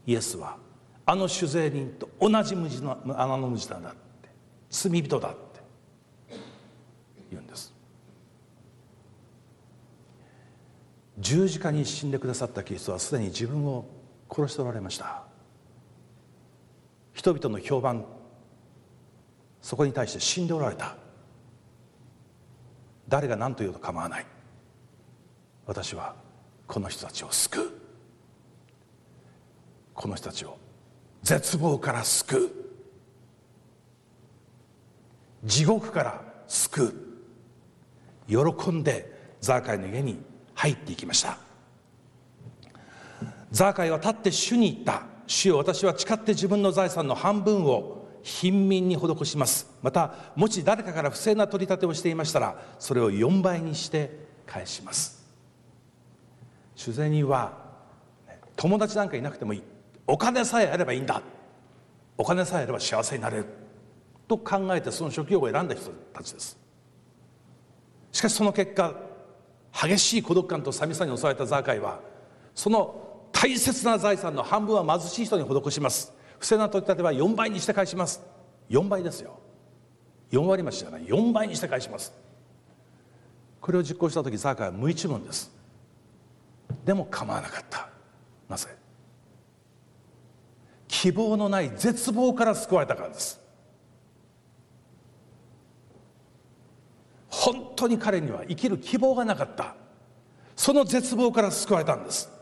[0.06, 0.58] イエスは
[1.04, 3.98] あの酒税人と同じ無地の穴の無地だなって。
[4.70, 5.38] 罪人だって。
[7.30, 7.74] 言うんです。
[11.18, 13.86] 十字架に死んでくださったキリストはすでに自分を
[14.30, 15.25] 殺しておられました。
[17.16, 18.04] 人々の評判。
[19.62, 20.96] そこに対して死んでおられた。
[23.08, 24.26] 誰が何と言うと構わない。
[25.64, 26.14] 私は
[26.66, 27.70] この人たちを救う。
[29.94, 30.58] この人たちを
[31.22, 32.50] 絶望から救う。
[35.42, 36.84] 地獄から救
[38.28, 38.54] う。
[38.54, 40.22] 喜んでザーカイの家に
[40.54, 41.38] 入っていきました。
[43.50, 45.15] ザーカイは立って主に言った。
[45.26, 49.70] 主よ私は誓って自分の財産の半分を貧民に施します。
[49.82, 54.10] またもし誰かから不正な取り立てをしていましたらそれを4倍にして
[54.46, 55.24] 返します。
[56.74, 57.52] 主税人は
[58.56, 59.62] 友達なんかいなくてもいい。
[60.06, 61.22] お金さえあればいいんだ。
[62.18, 63.46] お金さえあれば幸せになれる。
[64.26, 66.58] と考えてその職業を選んだ人たちです。
[68.12, 68.94] しかしその結果
[69.72, 72.00] 激しい孤独感と寂しさに襲われたザーカイは
[72.54, 73.05] その
[73.38, 76.10] 大切な財産の半分は貧しい人に施します。
[76.38, 78.22] 不正な取り立ては4倍にして返します。
[78.70, 79.38] 4倍ですよ。
[80.30, 81.02] 4割増しじゃない。
[81.02, 82.14] 4倍にして返します。
[83.60, 85.52] これを実行した時ザーカイは無一文です。
[86.82, 87.90] でも構わなかった。
[88.48, 88.68] なぜ？
[90.88, 93.38] 希望のない絶望から救われたからです。
[97.28, 99.74] 本当に彼には生きる希望がなかった。
[100.56, 102.34] その絶望から救われたんです。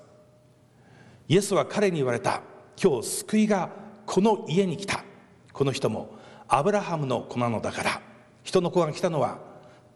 [1.29, 2.43] イエスは彼に言われた。
[2.83, 3.71] 今日救いが
[4.07, 5.05] この家に来た。
[5.53, 8.01] この人もアブラハムの子なのだから。
[8.43, 9.39] 人の子が来たのは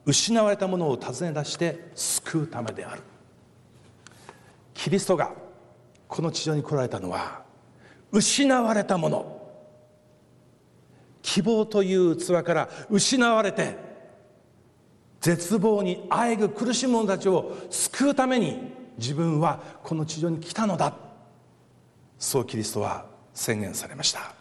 [0.06, 3.02] 失われたものを訪ね出して救うためである。
[4.72, 5.32] キリストが
[6.06, 7.42] この地上に来られたのは
[8.10, 9.34] 失われたもの。
[11.20, 13.76] 希望という器から失われて
[15.20, 21.07] 絶望にあえぐ苦しむ者たちを救うために自分はこの地上に来たのだ。
[22.18, 24.34] そうキリストは宣言されました。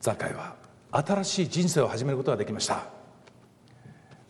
[0.00, 0.56] ザカイは
[0.90, 2.84] 新しい人生を始めることができました。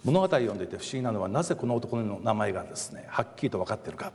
[0.04, 4.12] 物語を読んでいて不思議なのはなぜこの男の名前がですねはっきりと分かっているか。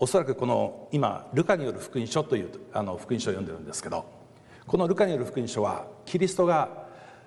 [0.00, 4.06] おそらくこの今ルカによる福音書というあの福音書を読んでるんですけど
[4.66, 6.86] このルカによる福音書はキリストが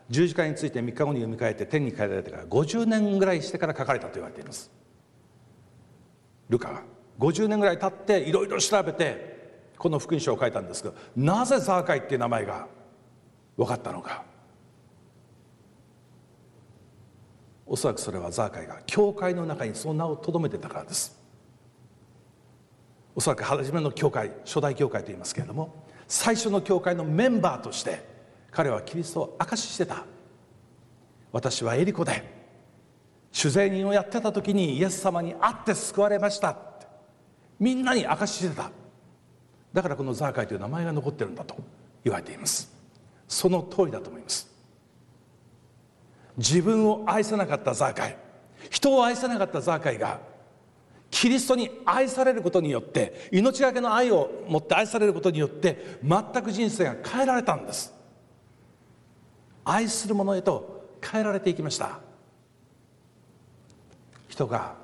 [0.10, 4.72] 十字架について3日後に読み替えて天に帰られてから50年ぐらいしてから書かれたと言われています。
[6.50, 6.84] ルカが
[7.22, 12.68] 50年ぐらい経っていろいろ調べてこの福音書を書いたんですがなぜザーカイっていう名前が
[13.56, 14.24] 分かったのか。
[17.68, 21.18] おそらくそれはザーカイが教会の中にその名をとどめてたからです。
[23.16, 28.04] おそらく初めの教会初代教会と言いますけれども最初の教会のメンバーとして
[28.50, 30.06] 彼はキリストを証ししてた。
[31.32, 32.24] 私はエリコで
[33.32, 36.71] 酒税人をやってた時にイエス様に会って救われました。
[37.62, 38.72] みんなに証ししてた。
[39.72, 41.56] だからこのザーカイという名前が残ってるんだと
[42.04, 42.70] 言われています。
[43.28, 44.50] その通りだと思います。
[46.38, 48.18] 自分を愛せなかったザーカイ
[48.72, 50.20] 人を愛せなかったザーカイが
[51.12, 57.94] キリストに愛されることによって命がけの愛を持って愛されることによって全く人生が変えられたんです。
[59.64, 62.00] 愛する者へと変えられていきました。
[64.30, 64.81] 人が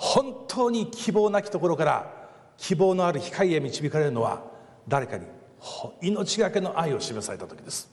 [0.00, 2.10] 本当に希望なきところから
[2.56, 4.42] 希望のある光へ導かれるのは
[4.88, 5.26] 誰かに
[6.00, 7.90] 命がけの愛を示された時です。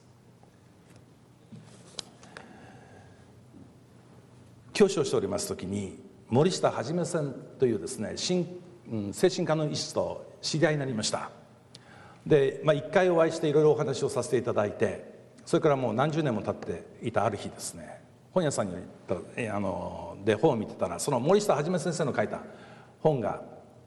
[4.71, 5.99] 教師をしております時に
[6.29, 11.29] 森下はじめさんというですね精神科の医師と知り合いになりました。
[12.25, 15.13] で、まあ、一回お会いしていろいろお話をさせていただいて
[15.45, 17.96] それからもう何十年も経っていたある日ですね
[18.33, 18.75] 本屋さんに
[19.51, 22.41] あので本を見てたらその森下はじめ先生の書いた
[23.01, 23.41] 本が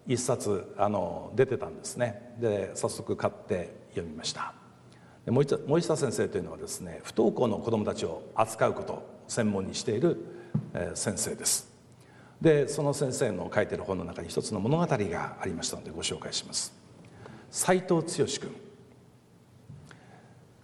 [0.06, 2.34] 一冊あの出てたんですね。
[2.38, 4.54] で早速買って読みました。
[5.24, 5.46] で森
[5.82, 10.16] 下先生というのはですね不登校の子どもたちを扱うことを専門にしている、
[10.74, 11.70] え先生です。
[12.40, 16.74] でその先生の書いてる本の中に一つの物語がありましたのでご紹介します。
[17.50, 18.50] 斉藤剛君。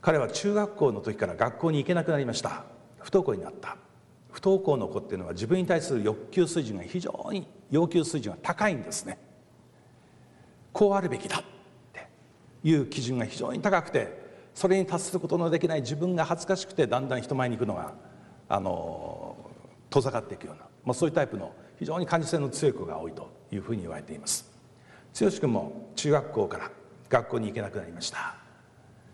[0.01, 2.64] 彼は中学校の時から学校に行けなくなりました。
[3.07, 3.77] 不登校になった。
[4.33, 9.17] 不登校の子っていうのは自分に対する欲求水準が非常に要求水準が高いんですね。
[10.73, 11.47] こうあるべきだって。
[12.65, 17.95] いう基準が非常に高くてそれに達することのできない自分が恥ずかしくてだんだん人前に行くのが
[18.49, 19.37] あの
[19.89, 24.51] 遠ざかっていくような、まあ、そういうタイプの非常に感受性の強い子が多いというふうに言われています。
[25.19, 26.71] 剛君も中学校から
[27.09, 28.35] 学校に行けなくなりました。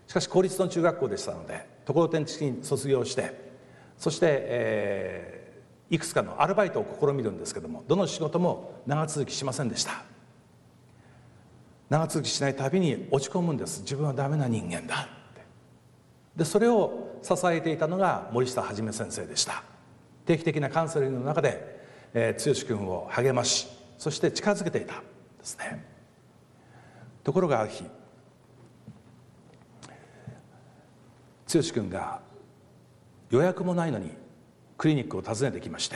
[0.07, 3.52] しかし公立の中学校でしたのでところてん的に卒業して
[3.97, 10.03] そして、えー、いくつかのアルバイトを試みるんですけどもどの仕事も長続きしませんでした。
[11.89, 13.81] 長続きしないたびに落ち込むんです。
[13.81, 15.07] 自分はダメな人間だ。
[15.31, 15.41] って
[16.37, 19.63] でそれを支えていたのが森下はじめ先生でした。
[20.25, 21.81] 定期的なカウンセリングの中で、
[22.13, 23.67] えー、剛君を励まし
[23.97, 25.01] そして近づけていたで
[25.43, 25.85] すね。
[27.23, 27.83] ところがある日
[31.53, 32.21] 剛君が
[33.33, 34.11] 予約もないのに
[34.77, 35.95] クリニックを訪ねてきまして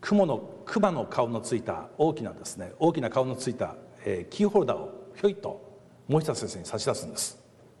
[0.00, 5.72] 雲の熊の顔のついた大きなですね大きな顔のついた、えー、キーホルダーをひょいと
[6.08, 7.38] 森下先生に差し出すんです。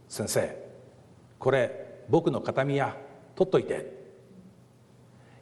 [0.08, 0.56] 先生
[1.40, 2.96] これ僕の形見や
[3.34, 4.00] 取っといて。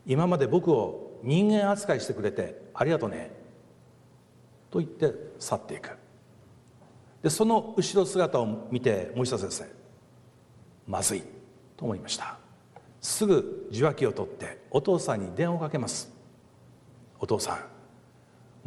[0.07, 3.33] 今まで僕を人間扱いしてくれてありがとうね。
[4.71, 5.91] と言って去っていく。
[7.23, 9.67] でその後ろ姿を見て森下先生
[10.89, 11.23] まずい
[11.77, 12.39] と思いました。
[13.01, 16.13] すぐ受話器を取ってお父さんに電話をかけます。
[17.19, 17.59] お父さん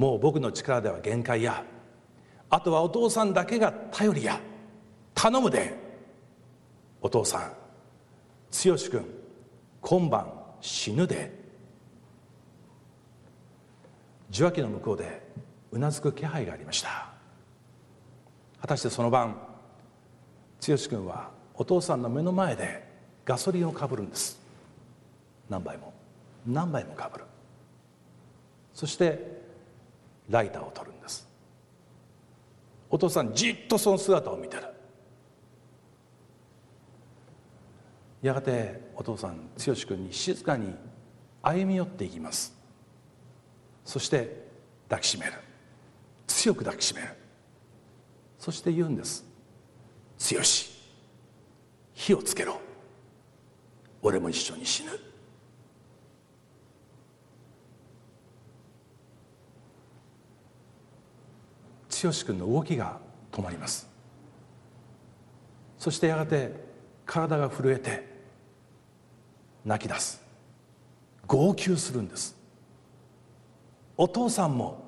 [0.01, 1.63] もう僕の力では限界や。
[2.49, 4.39] あとはお父さんだけが頼りや。
[5.13, 5.77] 頼むで。
[7.01, 7.51] お父さん
[8.51, 9.05] 剛君
[9.81, 10.31] 今晩
[10.61, 11.43] 死ぬで。
[14.29, 15.21] 受話器の向こうで
[15.71, 17.13] うなずく気配がありました。
[18.61, 19.35] 果たしてその晩
[20.65, 22.92] 剛君はお父さんの目の前で
[23.25, 24.39] ガソリンをかぶるんです。
[25.49, 25.93] 何杯も。
[26.45, 27.25] 何杯もかぶる。
[28.73, 29.41] そして
[30.29, 31.27] ライターを取るんです。
[32.89, 34.63] お父さんじっとその姿を見てる。
[38.21, 40.73] やがてお父さん剛君に静かに
[41.41, 42.53] 歩み寄っていきます。
[43.85, 44.47] そして
[44.89, 45.33] 抱きしめる。
[46.27, 47.09] 強く抱きしめる。
[48.39, 49.23] そして言うんです
[50.19, 50.41] 「剛
[51.93, 52.62] 火をつけろ。
[54.03, 54.91] 俺も一緒に死ぬ」
[62.03, 62.99] 剛君の動きが
[63.31, 63.87] 止まります。
[65.79, 66.51] そしてやがて
[67.05, 68.05] 体が震えて
[69.63, 70.21] 泣き出す。
[71.25, 72.35] 号泣するんです。
[73.95, 74.83] お父さんも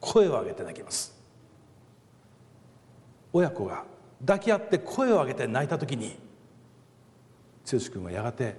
[0.00, 1.16] 声を上げて泣きます。
[3.32, 3.84] 親子が
[4.20, 6.18] 抱き合って声を上げて泣いた時に
[7.70, 8.56] 剛君はやがて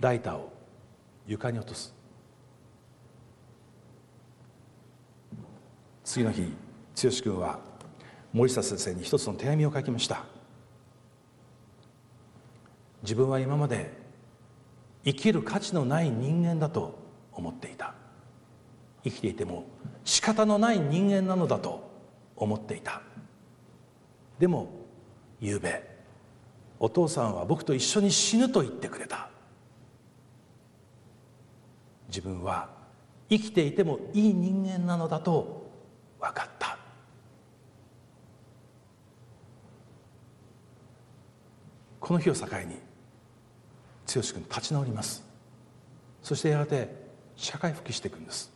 [0.00, 0.50] ライターを
[1.26, 1.94] 床に落とす。
[6.04, 6.50] 次の日
[7.02, 7.58] 剛君は
[8.32, 10.24] 森下先生に一つの手紙を書きました。
[13.02, 13.92] 自分は今まで
[15.04, 16.98] 生きる価値のない人間だと
[17.32, 17.94] 思っていた。
[19.04, 19.64] 生きていても
[20.04, 21.90] 仕方のない人間なのだと
[22.36, 23.02] 思っていた。
[24.38, 24.70] でも
[25.42, 25.97] 昨べ
[26.80, 29.28] お父さんは僕と一緒に死ぬと言ってくれた。
[32.08, 32.70] 自分は
[33.28, 35.70] 生きていてもいい人間なのだと
[36.20, 36.78] 分かった。
[42.00, 42.76] この日を境に
[44.06, 45.22] 剛君立ち直ります。
[46.22, 46.88] そしてやがて
[47.36, 48.50] 社会復帰していくんです。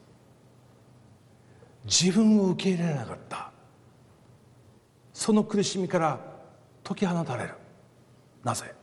[1.84, 3.50] 自分を受け入れられなかった。
[5.12, 6.20] その苦しみから
[6.82, 7.54] 解き放たれる。
[8.44, 8.74] なぜ?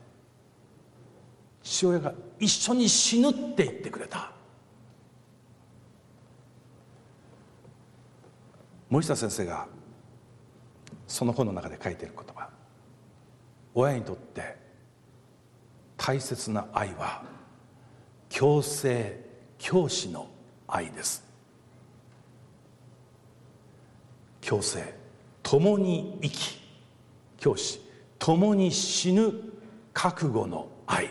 [1.62, 4.32] 父親が一緒に死ぬって言ってくれた。
[8.88, 9.68] 森下先生が
[11.06, 12.48] その本の中で書いている言葉。
[13.74, 14.56] 親にとって
[15.96, 17.22] 大切な愛は
[18.28, 19.24] 共生
[19.58, 20.28] 教師の
[20.66, 21.22] 愛です。
[24.40, 24.94] 共生
[25.42, 26.60] 共に生き
[27.38, 27.80] 教師
[28.18, 29.49] 共に死ぬ
[29.92, 31.10] 覚悟の愛。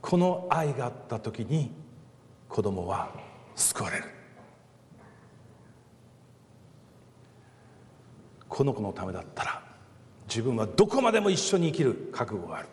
[0.00, 1.70] この愛があった時に
[2.48, 3.10] 子供は
[3.54, 4.04] 救われる。
[8.48, 9.62] この子のためだったら
[10.26, 12.68] 自分はどこまでも一緒に生きる覚悟がある。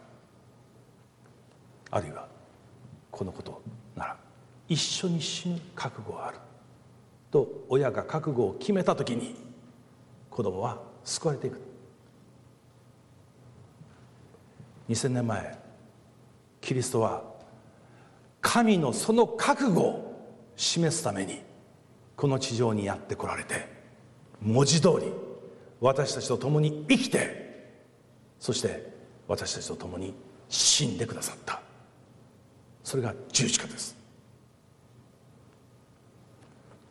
[1.91, 2.27] あるいは
[3.11, 3.61] このこと
[3.95, 4.17] なら
[4.67, 6.37] 一緒に死ぬ覚悟がある。
[7.31, 9.35] と親が覚悟を決めた時に
[10.29, 11.74] 子供は救われていく。
[14.89, 15.57] 2000年前
[16.61, 17.23] キリストは
[18.41, 21.41] 神のその覚悟を示すために
[22.15, 23.67] この地上にやってこられて
[24.41, 25.11] 文字通り
[25.81, 27.45] 私たちと共に生きて
[28.39, 28.91] そして
[29.27, 30.13] 私たちと共に
[30.49, 31.61] 死んでくださった。
[32.83, 33.95] それが十字架です。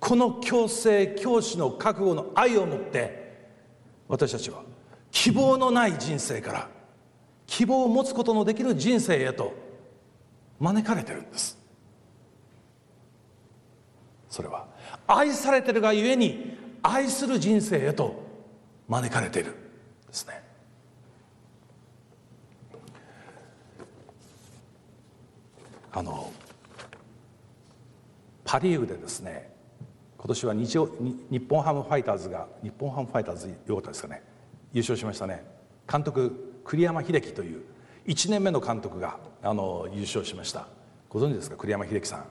[0.01, 3.49] この強制教師の覚悟の愛を持って
[4.09, 4.63] 私たちは
[5.13, 6.69] 希望のない人生から
[7.47, 9.55] 希望を持つことのできる人生へと
[10.61, 11.59] 招かれてるんです。
[14.29, 14.67] それは
[15.07, 18.23] 愛されてるがゆえに愛する人生へと
[18.89, 19.53] 招かれている
[20.09, 20.43] ですね。
[25.93, 26.33] あの
[28.45, 29.53] パ・リーグでですね
[30.19, 30.79] 今年は日
[31.31, 34.23] 日本ハムファイターズが日本ハムファイターズよかったですかね。
[34.73, 35.45] 優勝しましたね。
[35.89, 37.63] 監督栗山英樹という
[38.07, 40.67] 1年目の監督があの優勝しました。
[41.09, 41.57] ご存知ですか？
[41.57, 42.25] 栗山英樹さん。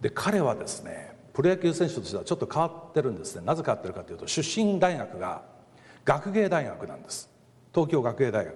[0.00, 3.42] で彼はですねプロ野球選手としてはちょっと変わってるんですね。
[3.44, 5.42] なぜ変わってるかというと出身大学が
[6.04, 7.30] 学芸大学なんです。
[7.72, 8.54] 東京学芸大学。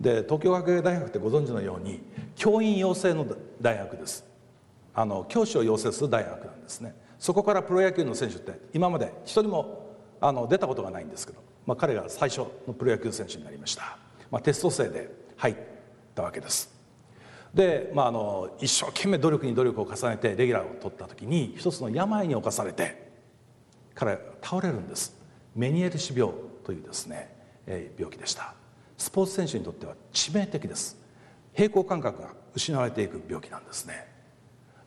[0.00, 2.00] で東京学芸大学ってご存知のように
[2.36, 3.26] 教員養成の
[3.60, 4.24] 大学です。
[4.94, 6.94] あの教師を養成する大学なんですね。
[7.18, 13.98] そこからプロ野球の選手って今まで一人もあの出たことがないんですけど、まあ、彼が最初のプロ野球選手になりました、
[14.30, 15.56] まあ、テスト生で入っ
[16.14, 16.74] たわけです。
[17.52, 23.10] で、まあ、あの一生懸命努力に努力を重ねてレギュラーを取った時に一つの病に侵されて
[23.94, 25.14] 彼は倒れるんです。
[25.54, 26.32] メニエル氏病
[26.64, 28.54] というですね、えー、病気でした。
[28.96, 30.96] スポーツ選手にとっては致命的です。
[31.52, 34.08] 平衡感覚が失われていく病気なんですね。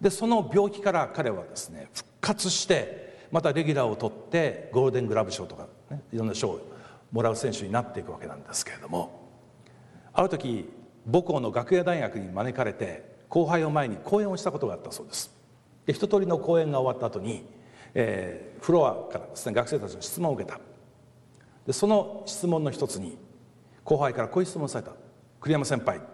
[0.02, 6.71] でその病気から彼はですね復活してまたレギュラーを取ってゴールデングラブ賞とか、ね、いろんな賞を
[7.12, 9.22] もらう選手になっていくわけなんですけれども
[10.14, 10.70] ある時
[11.12, 15.32] 母校の学芸大学に招かれて後輩を前に講演をしたことがあったそうです。
[15.86, 17.46] で一通りの講演が終わった後に、
[17.94, 20.60] えー、フロアからですね学生たちの質問を受けた。
[21.66, 23.18] でその質問の一つに
[23.86, 24.92] 後輩からこういう質問をされた。
[25.40, 26.08] 栗山先輩って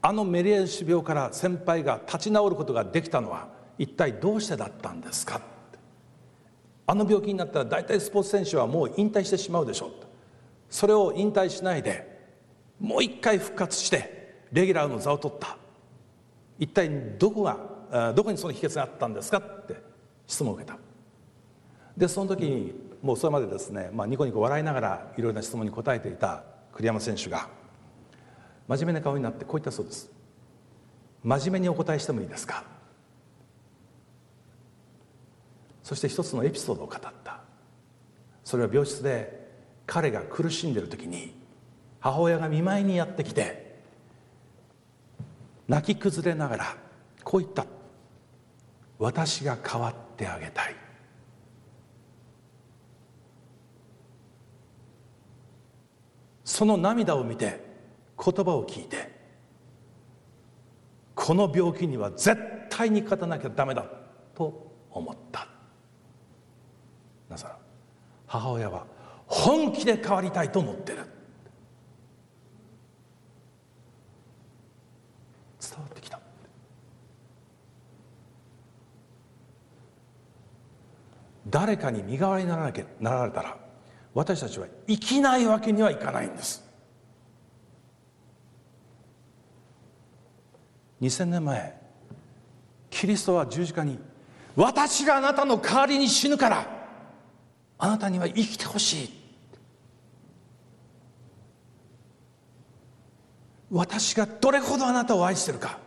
[0.00, 3.48] あのメリエール氏病から先輩が立ち直ることができたのは
[3.78, 5.40] 一体どうしてだったんですか
[6.86, 10.07] あの病気になったら大体スポーツ選手はもう引退してしまうでしょう
[10.70, 12.18] それを引退しないで
[12.78, 15.56] もう一回復活してレギュラーの座を取った。
[16.58, 19.76] 一体どこがどこにその秘訣があったんですかって
[20.26, 20.78] 質問を受けた。
[21.96, 27.48] でその時にもうそれまでですね、まあ、ニコニコ笑いながらいろいろな質問に答えていた栗山選手が
[28.66, 30.10] 真面目な顔になってこう言ったそうです。
[31.24, 32.64] 真面目にお答えしてもいいですか。
[35.82, 37.40] そして一つのエピソードを語った。
[38.44, 39.37] それは病室で
[39.88, 41.34] 彼が苦しんでいる時に
[41.98, 43.80] 母親が見舞いにやってきて
[45.66, 46.76] 泣き崩れながら
[47.24, 47.66] こう言った。
[48.98, 50.74] 私が代わってあげたい。
[56.44, 57.60] その涙を見て
[58.22, 59.16] 言葉を聞いて
[61.14, 62.36] この病気には絶
[62.68, 63.86] 対に勝たなきゃダメだ
[64.34, 65.48] と思った。
[67.30, 67.58] なぜなら
[68.26, 68.97] 母親は
[69.28, 70.98] 本気で変わりたいと思ってる。
[75.60, 76.18] 伝わってきた。
[81.50, 83.56] 誰かに身代わりにならなきゃなられたら
[84.14, 86.66] 私たちは生きないわけにはいかないんです。
[91.00, 91.78] 2000年前
[92.90, 93.98] キリストは十字架に
[94.56, 96.66] 私があなたの代わりに死ぬから
[97.78, 99.17] あなたには生きてほしい。
[103.70, 105.78] 私がどれほどあなたを愛してるか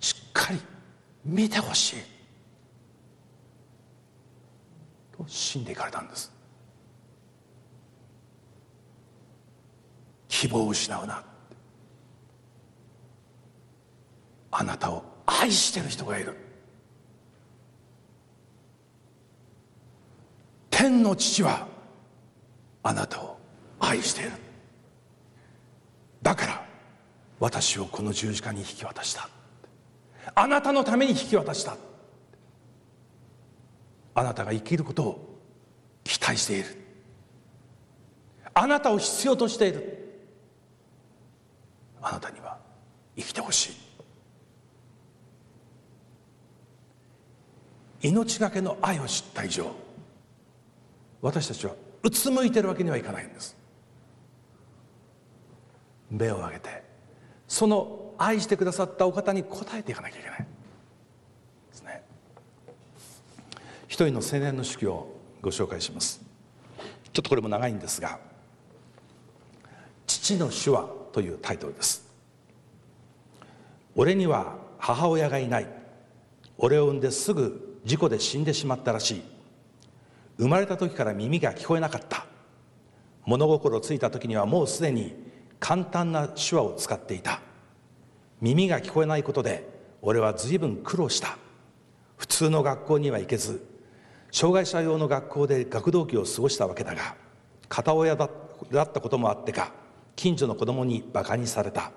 [0.00, 0.60] しっかり
[1.24, 1.96] 見てほしい。
[5.16, 6.32] と死んでいかれたんです。
[10.28, 11.22] 希望を失うな。
[14.50, 16.34] あなたを愛してる人がいる。
[20.70, 21.66] 天の父は
[22.82, 23.38] あなたを
[23.80, 24.47] 愛している。
[26.28, 26.62] だから
[27.40, 29.30] 私をこの十字架に引き渡した。
[30.34, 31.78] あなたのために引き渡した。
[34.14, 35.40] あなたが生きることを
[36.04, 36.66] 期待している。
[38.52, 40.20] あなたを必要としている。
[42.02, 42.58] あなたには
[43.16, 43.70] 生きてほし
[48.02, 48.08] い。
[48.08, 49.72] 命がけの愛を知った以上
[51.22, 51.72] 私たちは
[52.02, 53.57] うつむいてるわけにはいかないんです。
[56.10, 56.82] 目を上げて
[57.46, 60.38] その愛してくださったお方に応えていかなきゃいけない。
[60.40, 60.46] で
[61.72, 62.02] すね。
[63.86, 65.08] 一人の青年の手記を
[65.40, 66.20] ご紹介します。
[67.12, 68.18] ちょっとこれも長いんですが
[70.06, 72.06] 「父の手話」というタイトルです。
[73.96, 75.66] 俺には母親がいない。
[76.58, 79.22] 俺を産んですぐ事故で死んでしまったらしい。
[80.38, 82.26] 生まれた時から耳が聞こえなかった。
[83.24, 85.27] 物心ついた時にはもうすでに
[85.60, 87.40] 簡単な手話を使っていた。
[88.40, 89.68] 耳が聞こえないことで
[90.00, 91.36] 俺は随分苦労した。
[92.16, 93.64] 普通の学校には行けず
[94.30, 97.14] 障害者用の学校で学童期を過ごしたわけだが
[97.68, 99.72] 片親だったこともあってか
[100.16, 101.92] 近所の子供にバカにされた。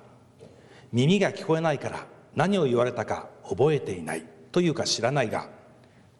[0.91, 2.05] 耳が聞こえないから
[2.35, 4.25] 何を言われたか覚えていない。
[4.51, 5.49] というか知らないが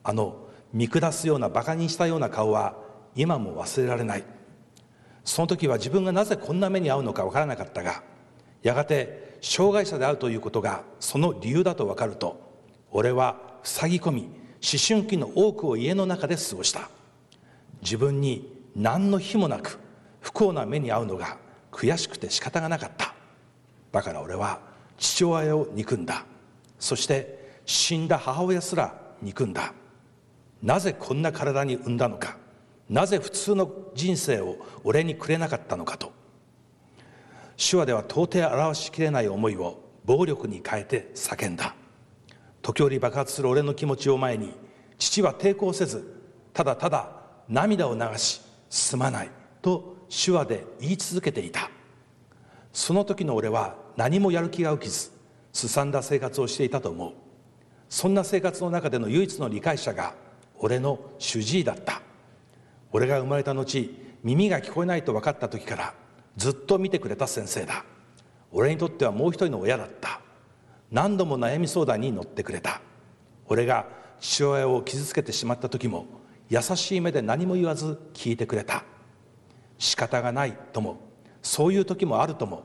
[0.03, 2.75] あの見下すようなバカにしたような顔は
[3.15, 4.23] 今も忘れられない。
[5.23, 8.03] その時は自分がなぜこんな目に遭うのか分からなかったが
[8.63, 12.39] やがて障害者であるということがその理由だと分かると
[12.91, 16.89] 俺は塞ぎ込み思春期の多くを家の中で過ごした。
[17.81, 19.79] 自分に何の日もなく
[20.19, 21.37] 不幸な目に遭うのが
[21.71, 23.15] 悔しくて仕方がなかった。
[23.91, 24.59] だから俺は
[24.97, 26.25] 父親を憎んだ。
[26.79, 29.73] そして死んだ母親すら憎んだ。
[30.61, 32.37] なぜこんな体に産んだのか。
[32.91, 36.11] なぜ普通の人生を俺にくれなかったのかと。
[37.55, 41.73] 手話では到底表しきれない思いを暴力に変えて叫んだ。
[42.61, 44.53] 時折爆発する俺の気持ちを前に
[44.99, 46.21] 父は抵抗せず
[46.53, 47.13] ただただ
[47.47, 49.29] 涙を流しすまない
[49.61, 51.71] と手話で言い続けていた。
[52.73, 55.11] その時の俺は何もやる気が起きず
[55.53, 57.13] すさんだ生活をしていたと思う。
[57.87, 60.13] そんな生活の中での唯一の理解者が
[60.59, 62.01] 俺の主治医だった。
[62.91, 63.89] 俺が生まれた後
[64.23, 65.93] 耳が聞こえないと分かった時から
[66.37, 67.83] ずっと見てくれた先生だ。
[68.51, 70.21] 俺にとってはもう一人の親だった。
[70.91, 72.81] 何度も悩み相談に乗ってくれた。
[73.47, 73.87] 俺が
[74.19, 76.05] 父親を傷つけてしまった時も
[76.49, 78.83] 優しい目で何も言わず聞いてくれた。
[79.77, 80.99] 仕方がないとも
[81.41, 82.63] そういう時もあるとも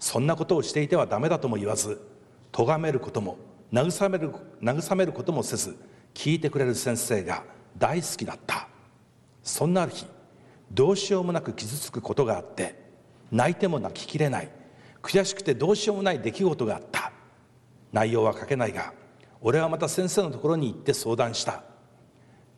[0.00, 2.00] そんなことをしていてはダメだとも言わず
[2.50, 3.38] 咎めることも
[3.72, 5.76] 慰める慰めることもせず
[6.12, 7.44] 聞いてくれる先生が
[7.78, 8.68] 大好きだった。
[9.46, 10.06] そんなある日
[10.72, 12.74] どうしようもなく傷つくことがあって
[13.30, 14.50] 泣いても泣ききれない。
[15.02, 17.12] 悔しくてどうしようもない出来事があった。
[17.92, 18.92] 内容は書けないが
[19.40, 21.62] 俺はまた先生のところに行って相談した。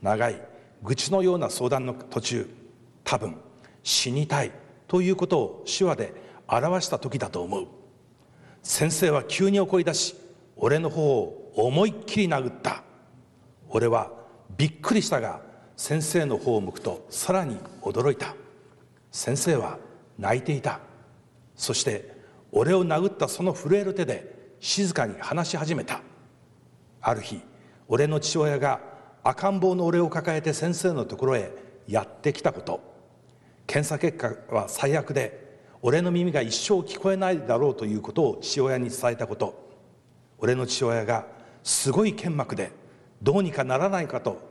[0.01, 0.41] 長い
[0.83, 2.51] 愚痴のような相談の途中
[3.05, 3.37] 多分
[3.83, 4.53] 死にたい
[4.87, 6.15] ということを手話で
[6.49, 7.67] 表した時だと思う。
[8.63, 10.17] 先生は急に怒り出し
[10.57, 12.83] 俺の方を思いっきり殴った。
[13.69, 14.11] 俺は
[14.57, 15.47] びっくりしたが
[15.79, 18.35] 先生の方を向くとさらに驚いた。
[19.13, 19.79] 先生は
[20.19, 20.81] 泣いていた。
[21.55, 22.17] そして
[22.51, 26.01] 俺を殴ったその震える手で静かに話し始めた。
[27.01, 27.41] ある日
[27.87, 28.81] 俺の父親が
[29.23, 31.53] 赤ん坊の俺を抱えて先生のところへ
[31.87, 32.81] やってきたこと。
[33.69, 39.71] 検査結果は最悪で俺の耳が一生聞こえないだろうということを父親に伝えたこと。
[40.39, 41.25] 俺の父親が
[41.63, 42.73] すごい剣幕で
[43.23, 44.48] どうにかならないかと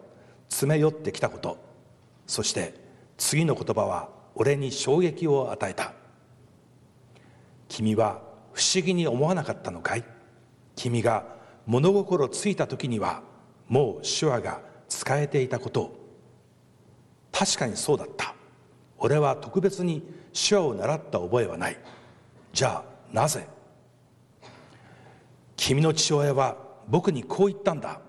[0.49, 1.57] 詰め寄ってきたこと。
[2.25, 2.73] そして
[3.17, 5.93] 次の言葉は俺に衝撃を与えた。
[7.67, 8.21] 君は
[8.53, 10.03] 不思議に思わなかったのかい？
[10.75, 11.25] 君が
[11.65, 13.21] 物心ついた時には
[13.67, 15.95] もう手話が使えていたこと。
[17.31, 18.33] 確かにそうだった。
[18.97, 20.01] 俺は特別に
[20.33, 21.77] 手話を習った覚えはない。
[22.53, 22.83] じゃあ
[23.13, 23.47] なぜ？
[25.55, 27.99] 君の父親は僕にこう言ったんだ。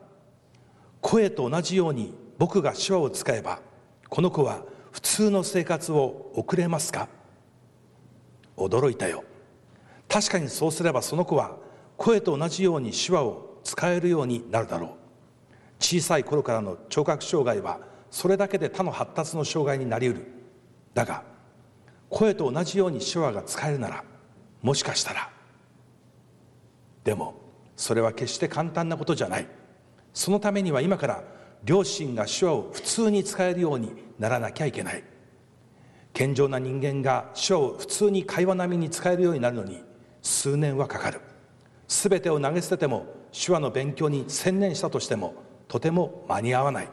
[1.01, 3.61] 声と同じように僕が手話を使えば
[4.09, 4.63] この子は
[4.93, 7.09] 普通の生活を送れますか？
[8.57, 9.25] 驚いたよ。
[10.09, 11.57] 確かにそうすればその子は
[11.97, 14.91] 声と同じように手話を使えるようになるだろう。
[15.79, 17.81] 小さい頃からの聴覚障害は
[18.11, 20.27] それだけで他の発達の障害になりうる。
[20.95, 21.23] だが
[22.09, 24.05] 声と同じように手話が使えるなら
[24.63, 25.31] もしかしたら。
[27.05, 27.35] でも
[27.77, 29.47] それは決して簡単なことじゃない。
[30.15, 31.23] そのためには今から
[31.65, 35.05] 両親が手話を普通に使えるようにならなきゃいけない。
[36.13, 39.83] 健常な人間が手話を普通に会話並みに使えるようになるのに
[40.23, 41.21] 数年はかかる。
[41.87, 45.35] 全てを投げ捨てても手話の勉強に専念したとしても
[45.69, 46.89] とても間に合わない。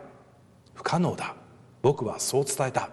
[0.73, 1.35] 不可能だ。
[1.81, 2.89] 僕はそう伝えた。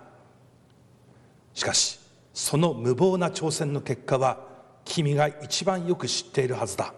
[1.55, 1.99] しかし
[2.33, 4.39] その無謀な挑戦の結果は
[4.85, 6.95] 君が一番よく知っているはずだ。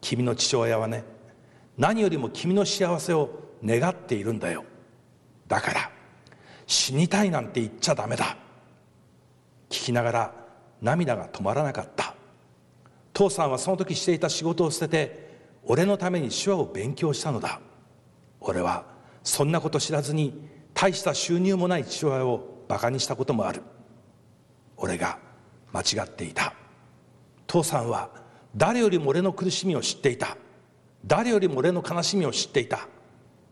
[0.00, 1.04] 君の父親はね
[1.78, 4.64] 何よりも君の幸せを願っているんだよ。
[5.48, 5.90] だから
[6.66, 8.36] 死にたいなんて言っちゃダメだ。
[9.68, 10.34] 聞きながら
[10.80, 12.14] 涙が止まらなかった。
[13.12, 15.26] 父さんはその時していた仕事を捨てて
[15.64, 17.60] 俺のために手話を勉強したのだ。
[18.40, 18.84] 俺は
[19.24, 23.62] そんなこと知らずに大した収入もない父親をバカにしたこともある。
[24.76, 25.18] 俺が
[25.72, 26.52] 間違っていた。
[27.46, 28.10] 父さんは
[28.54, 30.36] 誰よりも俺の苦しみを知っていた。
[31.04, 32.88] 誰よりも俺の悲しみを知っていた。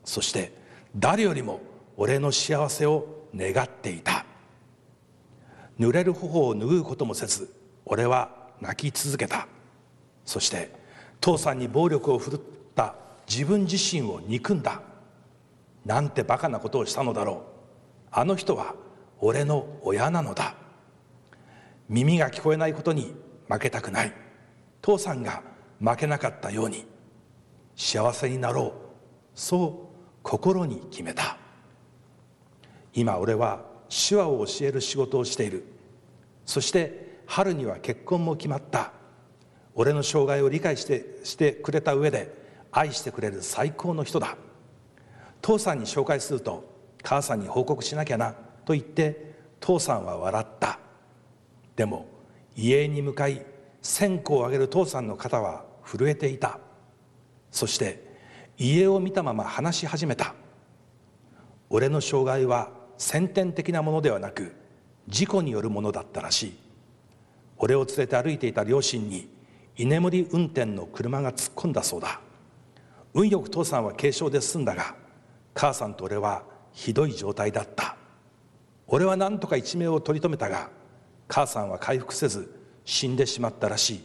[0.04, 0.52] そして
[0.96, 1.60] 誰よりも
[1.96, 4.24] 俺の幸せを願っていた。
[5.78, 7.52] 濡れる頬を拭うこともせず
[7.84, 8.30] 俺は
[8.60, 9.48] 泣き続けた。
[10.24, 10.70] そして
[11.20, 12.40] 父さんに暴力を振るっ
[12.74, 12.94] た
[13.28, 14.80] 自分自身を憎んだ。
[15.84, 17.38] なんてバカなことをしたのだろう。
[18.10, 18.74] あの人は
[19.20, 20.54] 俺の親なのだ。
[21.88, 23.14] 耳が聞こえないことに
[23.48, 24.12] 負けたくない。
[24.80, 25.42] 父さんが
[25.80, 26.86] 負けなかったように
[27.76, 28.72] 幸せになろう。
[29.34, 29.83] そう
[30.24, 31.36] 心に決めた。
[32.94, 35.64] 今俺は手話を教える仕事をしている。
[36.46, 38.92] そして春には結婚も決まった。
[39.74, 42.34] 俺の障害を理解してしてくれた上で
[42.72, 44.36] 愛してくれる最高の人だ。
[45.42, 46.64] 父さんに紹介すると
[47.02, 50.78] 母さんに報告しなきゃなと言って父さんは笑った。
[51.76, 52.06] でも
[52.56, 53.44] 家に向かい
[53.82, 56.58] 線香をあげる父さんの肩は震えていた。
[57.50, 58.13] そして
[58.58, 60.34] 家を見たまま話し始めた。
[61.70, 64.54] 俺の障害は先天的なものではなく
[65.08, 66.56] 事故によるものだったらしい。
[67.58, 69.28] 俺を連れて歩いていた両親に
[69.76, 72.20] 居眠り運転の車が突っ込んだそうだ。
[73.12, 74.94] 運よく父さんは軽傷で済んだが
[75.54, 76.42] 母さんと俺は
[76.72, 77.96] ひどい状態だった。
[78.86, 80.68] 俺は何とか一命を取り留めたが
[81.26, 84.04] 母さんは回復せず死んでしまったらしい。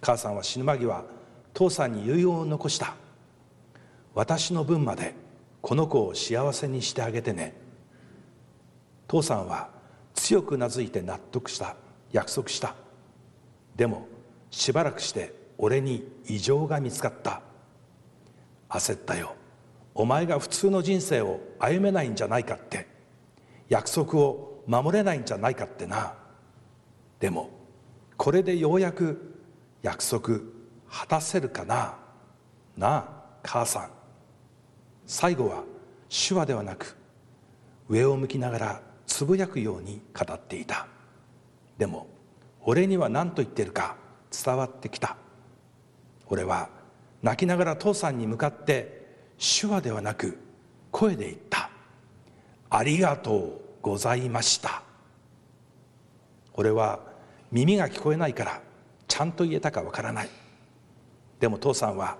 [0.00, 1.04] 母さんは死ぬ間際
[1.54, 2.94] 父さんに遺言を残した。
[4.16, 5.14] 私の分まで
[5.60, 7.54] この子を幸せにしてあげてね。
[9.06, 9.68] 父さんは
[10.14, 11.76] 強くなずいて納得した
[12.12, 12.74] 約束した。
[13.76, 14.08] でも
[14.50, 17.42] しばらくして俺に異常が見つかった。
[18.70, 19.34] 焦ったよ。
[19.94, 22.86] お前が普通の人生を歩めないんじゃないかって。
[23.68, 26.14] 約束を守れないんじゃないかってな。
[27.20, 27.50] でも
[28.16, 29.42] これでようやく
[29.82, 30.40] 約束
[30.90, 31.98] 果たせるかな。
[32.78, 33.08] なあ
[33.42, 33.95] 母さん。
[35.06, 35.62] 最後は
[36.08, 36.96] 手話ではなく
[37.88, 40.88] 上を向きながらつぶやくように語っていた。
[41.78, 42.08] でも
[42.62, 43.96] 俺には何と言ってるか
[44.30, 45.16] 伝わってきた。
[46.26, 46.68] 俺は
[47.22, 49.06] 泣きながら父さんに向かって
[49.38, 50.38] 手話ではなく
[50.90, 51.70] 声で言った
[52.68, 54.82] 「ありがとうございました」
[56.54, 57.00] 俺は
[57.52, 58.60] 耳が聞こえないから
[59.06, 60.28] ちゃんと言えたかわからない。
[61.38, 62.18] でも父さんは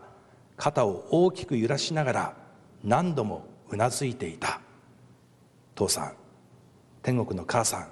[0.56, 2.45] 肩を大きく揺らしながら
[2.86, 4.60] 何度もうなずいていた。
[5.74, 6.12] 父さん
[7.02, 7.88] 天国の母さん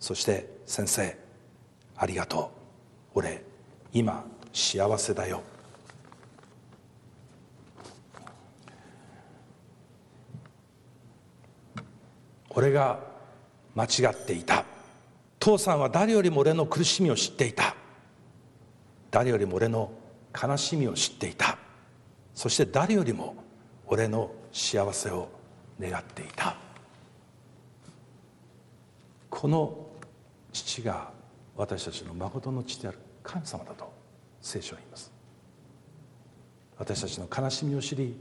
[0.00, 1.16] そして先生
[1.96, 2.50] ありがと
[3.14, 3.18] う。
[3.18, 3.44] 俺
[3.92, 5.42] 今幸せだよ。
[12.50, 12.98] 俺が
[13.76, 14.64] 間違っていた。
[15.38, 17.76] 父さんは誰よりも俺の苦しみを知っていた。
[19.12, 19.92] 誰よりも俺の
[20.34, 21.56] 悲しみを知っていた。
[22.34, 23.45] そして誰よりも
[23.88, 25.28] 俺の幸せを
[25.80, 26.56] 願っていた。
[29.30, 29.86] この
[30.52, 31.10] 父が
[31.56, 33.92] 私たちの誠の父である神様だと
[34.40, 35.12] 聖書は言います。
[36.78, 38.16] 私たちの悲しみを知り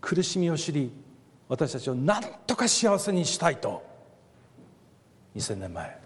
[0.00, 0.90] 苦しみを知り
[1.48, 3.82] 私たちを何とか幸せにしたいと
[5.34, 5.98] 2000年前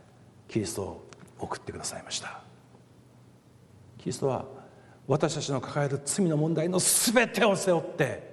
[0.48, 2.40] キリストを送ってくださいました。
[3.98, 4.44] キリストは
[5.06, 8.29] 私たちの抱える罪の問題の全てを背負って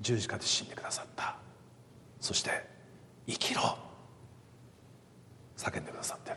[0.00, 1.36] 十字架で死んでくださった。
[2.20, 2.50] そして
[3.26, 3.78] 生きろ。
[5.56, 6.36] 叫んでくださってる。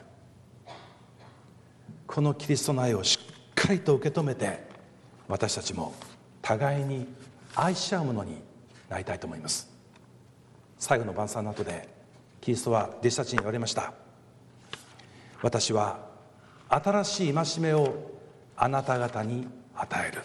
[2.08, 4.64] このキリストの愛をしっかりと受け止めて
[5.28, 5.94] 私たちも
[6.42, 7.08] 互いに
[7.56, 8.42] 愛し合うものに
[8.90, 9.70] なりたいと思います。
[10.78, 11.88] 最後の晩餐の後で
[12.42, 13.94] キリストは弟子たちに言われました。
[15.42, 16.00] 私は
[16.70, 18.12] 新しい戒めを
[18.56, 20.22] あなた方に与える。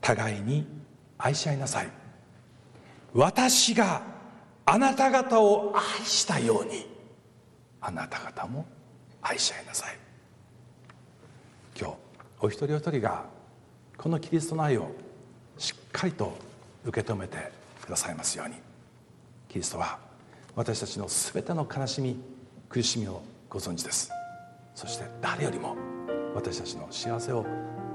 [0.00, 0.79] 互いに
[1.22, 1.88] 愛し合いなさい。
[3.12, 4.02] 私が
[4.64, 6.88] あなた方を愛したように。
[7.82, 8.66] あなた方も
[9.22, 9.98] 愛し合いなさい。
[11.78, 11.94] 今日
[12.40, 13.24] お一人お一人が
[13.96, 14.90] このキリストの愛を
[15.58, 16.36] しっかりと
[16.84, 17.52] 受け止めて
[17.82, 18.54] くださいますように。
[19.48, 19.98] キリストは
[20.54, 22.20] 私たちの全ての悲しみ
[22.68, 24.10] 苦しみをご存知です。
[24.74, 25.76] そして誰よりも
[26.34, 27.44] 私たちの幸せを